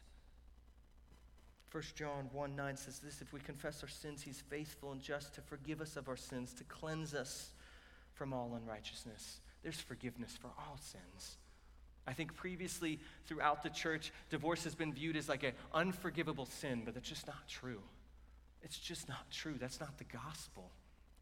1 1.70 1.82
John 1.96 2.30
1 2.32 2.56
9 2.56 2.76
says 2.76 3.00
this 3.00 3.20
If 3.20 3.32
we 3.34 3.40
confess 3.40 3.82
our 3.82 3.88
sins, 3.88 4.22
he's 4.22 4.40
faithful 4.40 4.92
and 4.92 5.02
just 5.02 5.34
to 5.34 5.42
forgive 5.42 5.82
us 5.82 5.96
of 5.96 6.08
our 6.08 6.16
sins, 6.16 6.54
to 6.54 6.64
cleanse 6.64 7.14
us 7.14 7.50
from 8.14 8.32
all 8.32 8.54
unrighteousness. 8.54 9.40
There's 9.62 9.80
forgiveness 9.80 10.36
for 10.40 10.48
all 10.58 10.78
sins. 10.80 11.36
I 12.06 12.12
think 12.12 12.34
previously 12.34 13.00
throughout 13.26 13.62
the 13.62 13.70
church, 13.70 14.12
divorce 14.30 14.64
has 14.64 14.74
been 14.74 14.92
viewed 14.92 15.16
as 15.16 15.28
like 15.28 15.42
an 15.42 15.52
unforgivable 15.72 16.46
sin, 16.46 16.82
but 16.84 16.94
that's 16.94 17.08
just 17.08 17.26
not 17.26 17.48
true. 17.48 17.80
It's 18.62 18.78
just 18.78 19.08
not 19.08 19.30
true. 19.30 19.54
That's 19.58 19.80
not 19.80 19.98
the 19.98 20.04
gospel. 20.04 20.70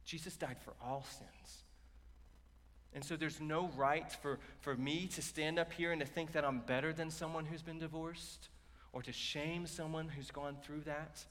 Jesus 0.05 0.37
died 0.37 0.57
for 0.65 0.75
all 0.83 1.05
sins. 1.05 1.65
And 2.95 3.05
so 3.05 3.17
there's 3.17 3.41
no 3.41 3.71
right 3.77 4.11
for, 4.11 4.39
for 4.61 4.77
me 4.77 5.07
to 5.15 5.23
stand 5.23 5.59
up 5.59 5.73
here 5.73 5.93
and 5.93 6.01
to 6.01 6.07
think 6.07 6.33
that 6.33 6.45
I'm 6.45 6.61
better 6.61 6.93
than 6.93 7.11
someone 7.11 7.47
who's 7.47 7.63
been 7.63 7.79
divorced 7.79 8.49
or 8.93 9.03
to 9.03 9.13
shame 9.13 9.67
someone 9.67 10.09
who's 10.09 10.31
gone 10.31 10.57
through 10.63 10.83
that. 10.83 11.25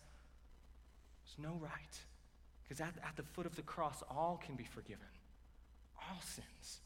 There's 1.24 1.38
no 1.38 1.60
right. 1.62 2.00
Because 2.64 2.82
at, 2.82 2.96
at 3.06 3.16
the 3.16 3.24
foot 3.24 3.46
of 3.46 3.56
the 3.56 3.62
cross, 3.62 4.02
all 4.10 4.42
can 4.44 4.56
be 4.56 4.64
forgiven. 4.64 5.06
All 6.12 6.22
sins. 6.22 6.82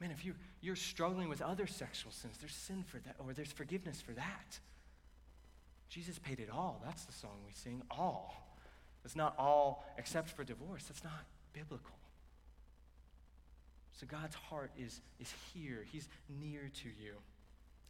Man, 0.00 0.10
if 0.10 0.24
you, 0.24 0.34
you're 0.60 0.76
struggling 0.76 1.28
with 1.28 1.40
other 1.40 1.66
sexual 1.66 2.12
sins, 2.12 2.36
there's 2.38 2.54
sin 2.54 2.84
for 2.86 2.98
that, 2.98 3.16
or 3.18 3.32
there's 3.32 3.52
forgiveness 3.52 4.00
for 4.00 4.12
that. 4.12 4.58
Jesus 5.88 6.18
paid 6.18 6.40
it 6.40 6.50
all. 6.50 6.82
That's 6.84 7.04
the 7.04 7.12
song 7.12 7.38
we 7.46 7.52
sing. 7.52 7.82
All. 7.90 8.58
It's 9.04 9.16
not 9.16 9.34
all 9.38 9.84
except 9.96 10.30
for 10.30 10.44
divorce. 10.44 10.84
That's 10.84 11.04
not 11.04 11.24
biblical. 11.52 11.94
So 13.92 14.06
God's 14.06 14.34
heart 14.34 14.72
is, 14.76 15.00
is 15.20 15.32
here. 15.52 15.84
He's 15.90 16.08
near 16.28 16.70
to 16.82 16.88
you. 16.88 17.14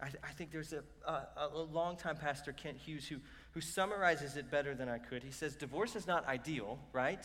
I, 0.00 0.06
th- 0.06 0.18
I 0.22 0.32
think 0.32 0.50
there's 0.50 0.72
a, 0.72 0.82
a, 1.06 1.48
a 1.54 1.58
longtime 1.58 2.16
pastor, 2.16 2.52
Kent 2.52 2.76
Hughes, 2.76 3.06
who, 3.06 3.16
who 3.52 3.60
summarizes 3.60 4.36
it 4.36 4.50
better 4.50 4.74
than 4.74 4.88
I 4.88 4.98
could. 4.98 5.22
He 5.22 5.30
says, 5.30 5.56
Divorce 5.56 5.96
is 5.96 6.06
not 6.06 6.26
ideal, 6.26 6.78
right? 6.92 7.24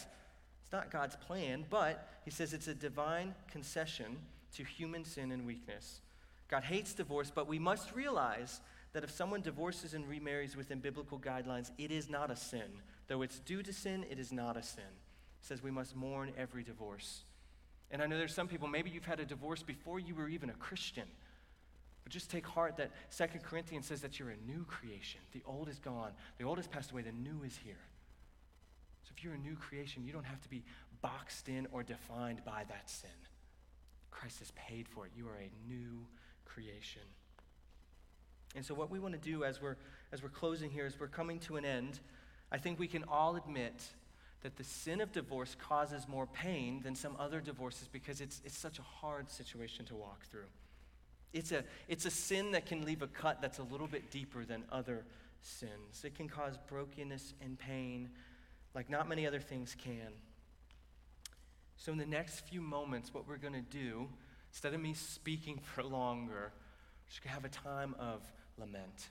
It's 0.70 0.74
not 0.74 0.92
God's 0.92 1.16
plan, 1.16 1.66
but 1.68 2.08
he 2.26 2.30
says 2.30 2.54
it's 2.54 2.68
a 2.68 2.76
divine 2.76 3.34
concession 3.52 4.18
to 4.54 4.64
human 4.64 5.04
sin 5.04 5.32
and 5.32 5.48
weakness. 5.48 6.02
God 6.48 6.64
hates 6.64 6.94
divorce, 6.94 7.32
but 7.34 7.48
we 7.48 7.58
must 7.58 7.96
realize 7.96 8.62
that 8.94 9.04
if 9.04 9.10
someone 9.10 9.42
divorces 9.42 9.96
and 9.96 10.08
remarries 10.08 10.56
within 10.56 10.80
biblical 10.80 11.18
guidelines, 11.18 11.72
it 11.80 11.90
is 11.90 12.08
not 12.08 12.30
a 12.30 12.36
sin. 12.36 12.84
Though 13.08 13.24
it's 13.24 13.40
due 13.40 13.64
to 13.64 13.74
sin, 13.74 14.06
it 14.12 14.20
is 14.20 14.32
not 14.32 14.58
a 14.58 14.62
sin. 14.62 14.84
It 14.84 15.48
says 15.48 15.64
we 15.64 15.72
must 15.72 15.96
mourn 15.96 16.34
every 16.38 16.62
divorce. 16.62 17.24
And 17.90 18.04
I 18.04 18.06
know 18.06 18.20
there's 18.20 18.36
some 18.36 18.48
people, 18.48 18.68
maybe 18.68 18.92
you've 18.92 19.06
had 19.06 19.20
a 19.20 19.26
divorce 19.26 19.64
before 19.64 20.00
you 20.00 20.14
were 20.14 20.30
even 20.30 20.52
a 20.52 20.54
Christian. 20.54 21.08
But 22.04 22.14
just 22.14 22.30
take 22.30 22.46
heart 22.46 22.78
that 22.78 22.92
Second 23.10 23.42
Corinthians 23.42 23.88
says 23.88 24.02
that 24.02 24.20
you're 24.20 24.30
a 24.30 24.38
new 24.48 24.66
creation. 24.66 25.22
The 25.32 25.42
old 25.48 25.68
is 25.68 25.80
gone, 25.80 26.12
the 26.38 26.44
old 26.44 26.60
has 26.60 26.68
passed 26.68 26.92
away, 26.92 27.02
the 27.02 27.12
new 27.12 27.42
is 27.44 27.58
here. 27.58 27.80
You're 29.22 29.34
a 29.34 29.38
new 29.38 29.56
creation, 29.56 30.04
you 30.04 30.14
don't 30.14 30.26
have 30.26 30.42
to 30.42 30.50
be 30.50 30.64
boxed 31.02 31.50
in 31.50 31.68
or 31.72 31.84
defined 31.84 32.44
by 32.46 32.64
that 32.68 32.90
sin. 32.90 33.10
Christ 34.12 34.40
has 34.40 34.52
paid 34.52 34.88
for 34.88 35.06
it. 35.06 35.12
You 35.16 35.28
are 35.28 35.38
a 35.38 35.52
new 35.68 36.06
creation. 36.46 37.04
And 38.56 38.66
so, 38.66 38.74
what 38.74 38.90
we 38.90 39.00
want 39.00 39.14
to 39.14 39.20
do 39.20 39.44
as 39.44 39.62
we're, 39.62 39.78
as 40.12 40.24
we're 40.24 40.30
closing 40.30 40.72
here, 40.72 40.86
as 40.86 41.00
we're 41.00 41.08
coming 41.08 41.40
to 41.42 41.58
an 41.58 41.66
end, 41.66 42.00
I 42.52 42.58
think 42.58 42.80
we 42.80 42.88
can 42.88 43.04
all 43.08 43.36
admit 43.36 43.84
that 44.42 44.58
the 44.58 44.64
sin 44.64 45.02
of 45.02 45.12
divorce 45.12 45.56
causes 45.60 46.08
more 46.08 46.26
pain 46.26 46.82
than 46.82 46.96
some 46.96 47.16
other 47.20 47.42
divorces 47.42 47.88
because 47.92 48.22
it's, 48.22 48.42
it's 48.46 48.58
such 48.58 48.80
a 48.80 48.82
hard 48.82 49.30
situation 49.30 49.86
to 49.86 49.96
walk 49.96 50.26
through. 50.26 50.48
It's 51.34 51.52
a, 51.52 51.64
it's 51.88 52.06
a 52.06 52.12
sin 52.12 52.52
that 52.52 52.66
can 52.66 52.86
leave 52.86 53.02
a 53.02 53.08
cut 53.08 53.42
that's 53.42 53.60
a 53.60 53.64
little 53.64 53.86
bit 53.86 54.10
deeper 54.10 54.46
than 54.46 54.64
other 54.72 55.06
sins. 55.42 56.04
It 56.04 56.16
can 56.16 56.28
cause 56.28 56.58
brokenness 56.68 57.34
and 57.42 57.60
pain 57.60 58.10
like 58.74 58.90
not 58.90 59.08
many 59.10 59.26
other 59.26 59.40
things 59.40 59.76
can. 59.84 60.14
So, 61.78 61.92
in 61.92 61.98
the 61.98 62.06
next 62.06 62.42
few 62.42 62.62
moments, 62.62 63.14
what 63.14 63.28
we're 63.28 63.38
going 63.38 63.54
to 63.54 63.62
do, 63.62 64.10
instead 64.52 64.74
of 64.74 64.82
me 64.82 64.94
speaking 64.94 65.60
for 65.76 65.84
longer, 65.84 66.52
we're 66.52 67.10
just 67.10 67.24
going 67.24 67.30
to 67.30 67.42
have 67.42 67.46
a 67.46 67.50
time 67.50 67.96
of 68.00 68.22
lament. 68.58 69.10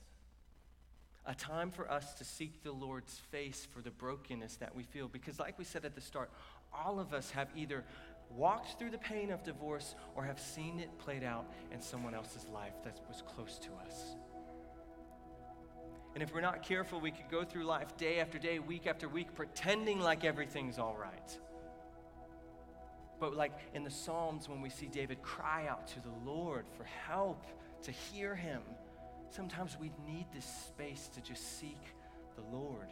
A 1.27 1.35
time 1.35 1.71
for 1.71 1.91
us 1.91 2.15
to 2.15 2.25
seek 2.25 2.63
the 2.63 2.73
Lord's 2.73 3.19
face 3.31 3.67
for 3.73 3.83
the 3.83 3.91
brokenness 3.91 4.57
that 4.57 4.75
we 4.75 4.83
feel. 4.83 5.09
Because, 5.09 5.39
like 5.39 5.59
we 5.59 5.65
said 5.65 5.85
at 5.85 5.95
the 5.95 6.01
start, 6.01 6.31
all 6.73 7.01
of 7.01 7.13
us 7.13 7.31
have 7.31 7.49
either 7.57 7.85
walked 8.31 8.79
through 8.79 8.91
the 8.91 8.99
pain 8.99 9.31
of 9.31 9.43
divorce 9.43 9.95
or 10.15 10.25
have 10.25 10.39
seen 10.39 10.79
it 10.79 10.99
played 10.99 11.25
out 11.25 11.47
in 11.73 11.81
someone 11.81 12.15
else's 12.15 12.47
life 12.49 12.75
that 12.85 13.01
was 13.09 13.23
close 13.23 13.59
to 13.59 13.71
us. 13.87 14.17
And 16.15 16.23
if 16.23 16.35
we're 16.35 16.41
not 16.41 16.63
careful, 16.63 17.01
we 17.01 17.11
could 17.11 17.29
go 17.31 17.45
through 17.45 17.65
life 17.65 17.97
day 17.97 18.19
after 18.21 18.39
day, 18.39 18.59
week 18.59 18.87
after 18.87 19.09
week, 19.09 19.35
pretending 19.35 20.01
like 20.01 20.25
everything's 20.25 20.79
all 20.79 20.97
right. 20.99 21.39
But, 23.21 23.37
like 23.37 23.53
in 23.75 23.85
the 23.85 23.91
Psalms, 23.91 24.49
when 24.49 24.61
we 24.61 24.71
see 24.71 24.87
David 24.87 25.23
cry 25.23 25.67
out 25.69 25.87
to 25.89 26.01
the 26.01 26.13
Lord 26.25 26.67
for 26.77 26.85
help, 26.85 27.45
to 27.83 27.93
hear 27.93 28.35
him, 28.35 28.63
sometimes 29.31 29.77
we 29.81 29.91
need 30.07 30.27
this 30.35 30.45
space 30.45 31.09
to 31.15 31.21
just 31.21 31.59
seek 31.59 31.81
the 32.37 32.57
Lord. 32.57 32.89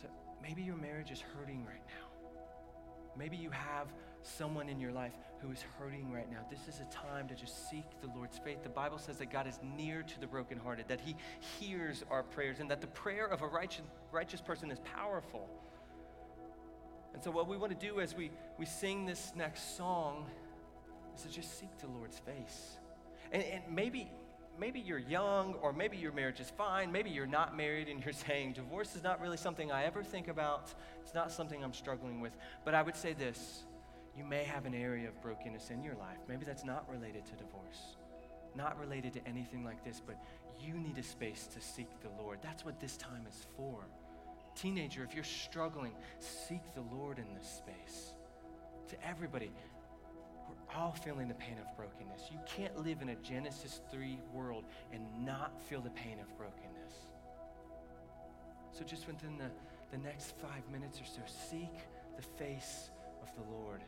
So 0.00 0.08
maybe 0.42 0.62
your 0.62 0.76
marriage 0.76 1.10
is 1.10 1.20
hurting 1.20 1.64
right 1.64 1.82
now. 1.86 2.30
Maybe 3.16 3.36
you 3.36 3.50
have 3.50 3.88
someone 4.22 4.68
in 4.68 4.80
your 4.80 4.92
life 4.92 5.12
who 5.40 5.50
is 5.50 5.64
hurting 5.78 6.10
right 6.12 6.30
now. 6.30 6.38
This 6.50 6.68
is 6.68 6.80
a 6.80 6.84
time 6.94 7.26
to 7.28 7.34
just 7.34 7.68
seek 7.68 7.84
the 8.00 8.08
Lord's 8.16 8.38
faith. 8.38 8.62
The 8.62 8.68
Bible 8.68 8.98
says 8.98 9.18
that 9.18 9.30
God 9.30 9.46
is 9.46 9.58
near 9.76 10.02
to 10.02 10.20
the 10.20 10.26
brokenhearted, 10.26 10.86
that 10.88 11.00
He 11.00 11.16
hears 11.58 12.04
our 12.10 12.22
prayers, 12.22 12.60
and 12.60 12.70
that 12.70 12.80
the 12.80 12.86
prayer 12.88 13.26
of 13.26 13.42
a 13.42 13.46
righteous, 13.46 13.82
righteous 14.12 14.40
person 14.40 14.70
is 14.70 14.78
powerful. 14.80 15.48
And 17.14 17.22
so, 17.22 17.30
what 17.30 17.48
we 17.48 17.56
want 17.56 17.78
to 17.78 17.86
do 17.86 18.00
as 18.00 18.14
we, 18.14 18.30
we 18.58 18.66
sing 18.66 19.04
this 19.04 19.32
next 19.36 19.76
song 19.76 20.26
is 21.16 21.22
to 21.22 21.28
just 21.28 21.58
seek 21.58 21.76
the 21.78 21.88
Lord's 21.88 22.18
face. 22.18 22.78
And, 23.32 23.42
and 23.42 23.62
maybe, 23.68 24.10
maybe 24.58 24.80
you're 24.80 24.98
young, 24.98 25.54
or 25.60 25.72
maybe 25.72 25.96
your 25.96 26.12
marriage 26.12 26.40
is 26.40 26.50
fine. 26.50 26.92
Maybe 26.92 27.10
you're 27.10 27.26
not 27.26 27.56
married 27.56 27.88
and 27.88 28.02
you're 28.02 28.14
saying, 28.14 28.52
divorce 28.52 28.94
is 28.94 29.02
not 29.02 29.20
really 29.20 29.36
something 29.36 29.72
I 29.72 29.84
ever 29.84 30.02
think 30.02 30.28
about. 30.28 30.72
It's 31.02 31.14
not 31.14 31.32
something 31.32 31.62
I'm 31.62 31.74
struggling 31.74 32.20
with. 32.20 32.36
But 32.64 32.74
I 32.74 32.82
would 32.82 32.96
say 32.96 33.12
this 33.12 33.64
you 34.16 34.24
may 34.24 34.44
have 34.44 34.66
an 34.66 34.74
area 34.74 35.08
of 35.08 35.20
brokenness 35.22 35.70
in 35.70 35.82
your 35.82 35.94
life. 35.94 36.18
Maybe 36.28 36.44
that's 36.44 36.64
not 36.64 36.88
related 36.90 37.24
to 37.26 37.32
divorce, 37.32 37.96
not 38.54 38.78
related 38.78 39.12
to 39.14 39.26
anything 39.26 39.64
like 39.64 39.84
this, 39.84 40.02
but 40.04 40.16
you 40.60 40.74
need 40.74 40.98
a 40.98 41.02
space 41.02 41.48
to 41.54 41.60
seek 41.60 41.88
the 42.02 42.22
Lord. 42.22 42.38
That's 42.42 42.64
what 42.64 42.78
this 42.78 42.96
time 42.96 43.26
is 43.28 43.46
for. 43.56 43.86
Teenager, 44.54 45.02
if 45.02 45.14
you're 45.14 45.24
struggling, 45.24 45.92
seek 46.18 46.60
the 46.74 46.82
Lord 46.94 47.18
in 47.18 47.34
this 47.34 47.48
space. 47.48 48.12
To 48.88 49.06
everybody, 49.06 49.50
we're 50.48 50.78
all 50.78 50.92
feeling 50.92 51.28
the 51.28 51.34
pain 51.34 51.56
of 51.58 51.76
brokenness. 51.76 52.28
You 52.30 52.38
can't 52.46 52.76
live 52.84 53.00
in 53.00 53.10
a 53.10 53.14
Genesis 53.16 53.80
3 53.90 54.18
world 54.34 54.64
and 54.92 55.02
not 55.24 55.58
feel 55.62 55.80
the 55.80 55.90
pain 55.90 56.18
of 56.20 56.36
brokenness. 56.36 56.92
So, 58.72 58.84
just 58.84 59.06
within 59.06 59.38
the, 59.38 59.50
the 59.90 59.98
next 59.98 60.34
five 60.38 60.62
minutes 60.70 61.00
or 61.00 61.04
so, 61.04 61.20
seek 61.50 61.72
the 62.16 62.22
face 62.22 62.90
of 63.22 63.28
the 63.36 63.50
Lord. 63.50 63.82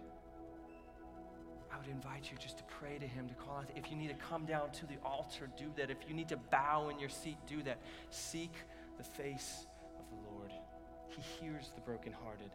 I 1.74 1.78
would 1.78 1.88
invite 1.88 2.30
you 2.30 2.38
just 2.38 2.58
to 2.58 2.64
pray 2.64 2.98
to 2.98 3.06
Him, 3.06 3.28
to 3.28 3.34
call 3.34 3.56
out. 3.56 3.70
If 3.74 3.90
you 3.90 3.96
need 3.96 4.08
to 4.08 4.14
come 4.14 4.44
down 4.44 4.70
to 4.70 4.86
the 4.86 4.96
altar, 5.04 5.48
do 5.56 5.72
that. 5.76 5.90
If 5.90 5.98
you 6.08 6.14
need 6.14 6.28
to 6.28 6.36
bow 6.36 6.88
in 6.88 7.00
your 7.00 7.08
seat, 7.08 7.36
do 7.48 7.62
that. 7.64 7.78
Seek 8.10 8.52
the 8.96 9.02
face 9.02 9.66
of 9.98 10.04
the 10.08 10.30
Lord. 10.30 10.52
He 11.08 11.20
hears 11.20 11.72
the 11.74 11.80
brokenhearted. 11.80 12.50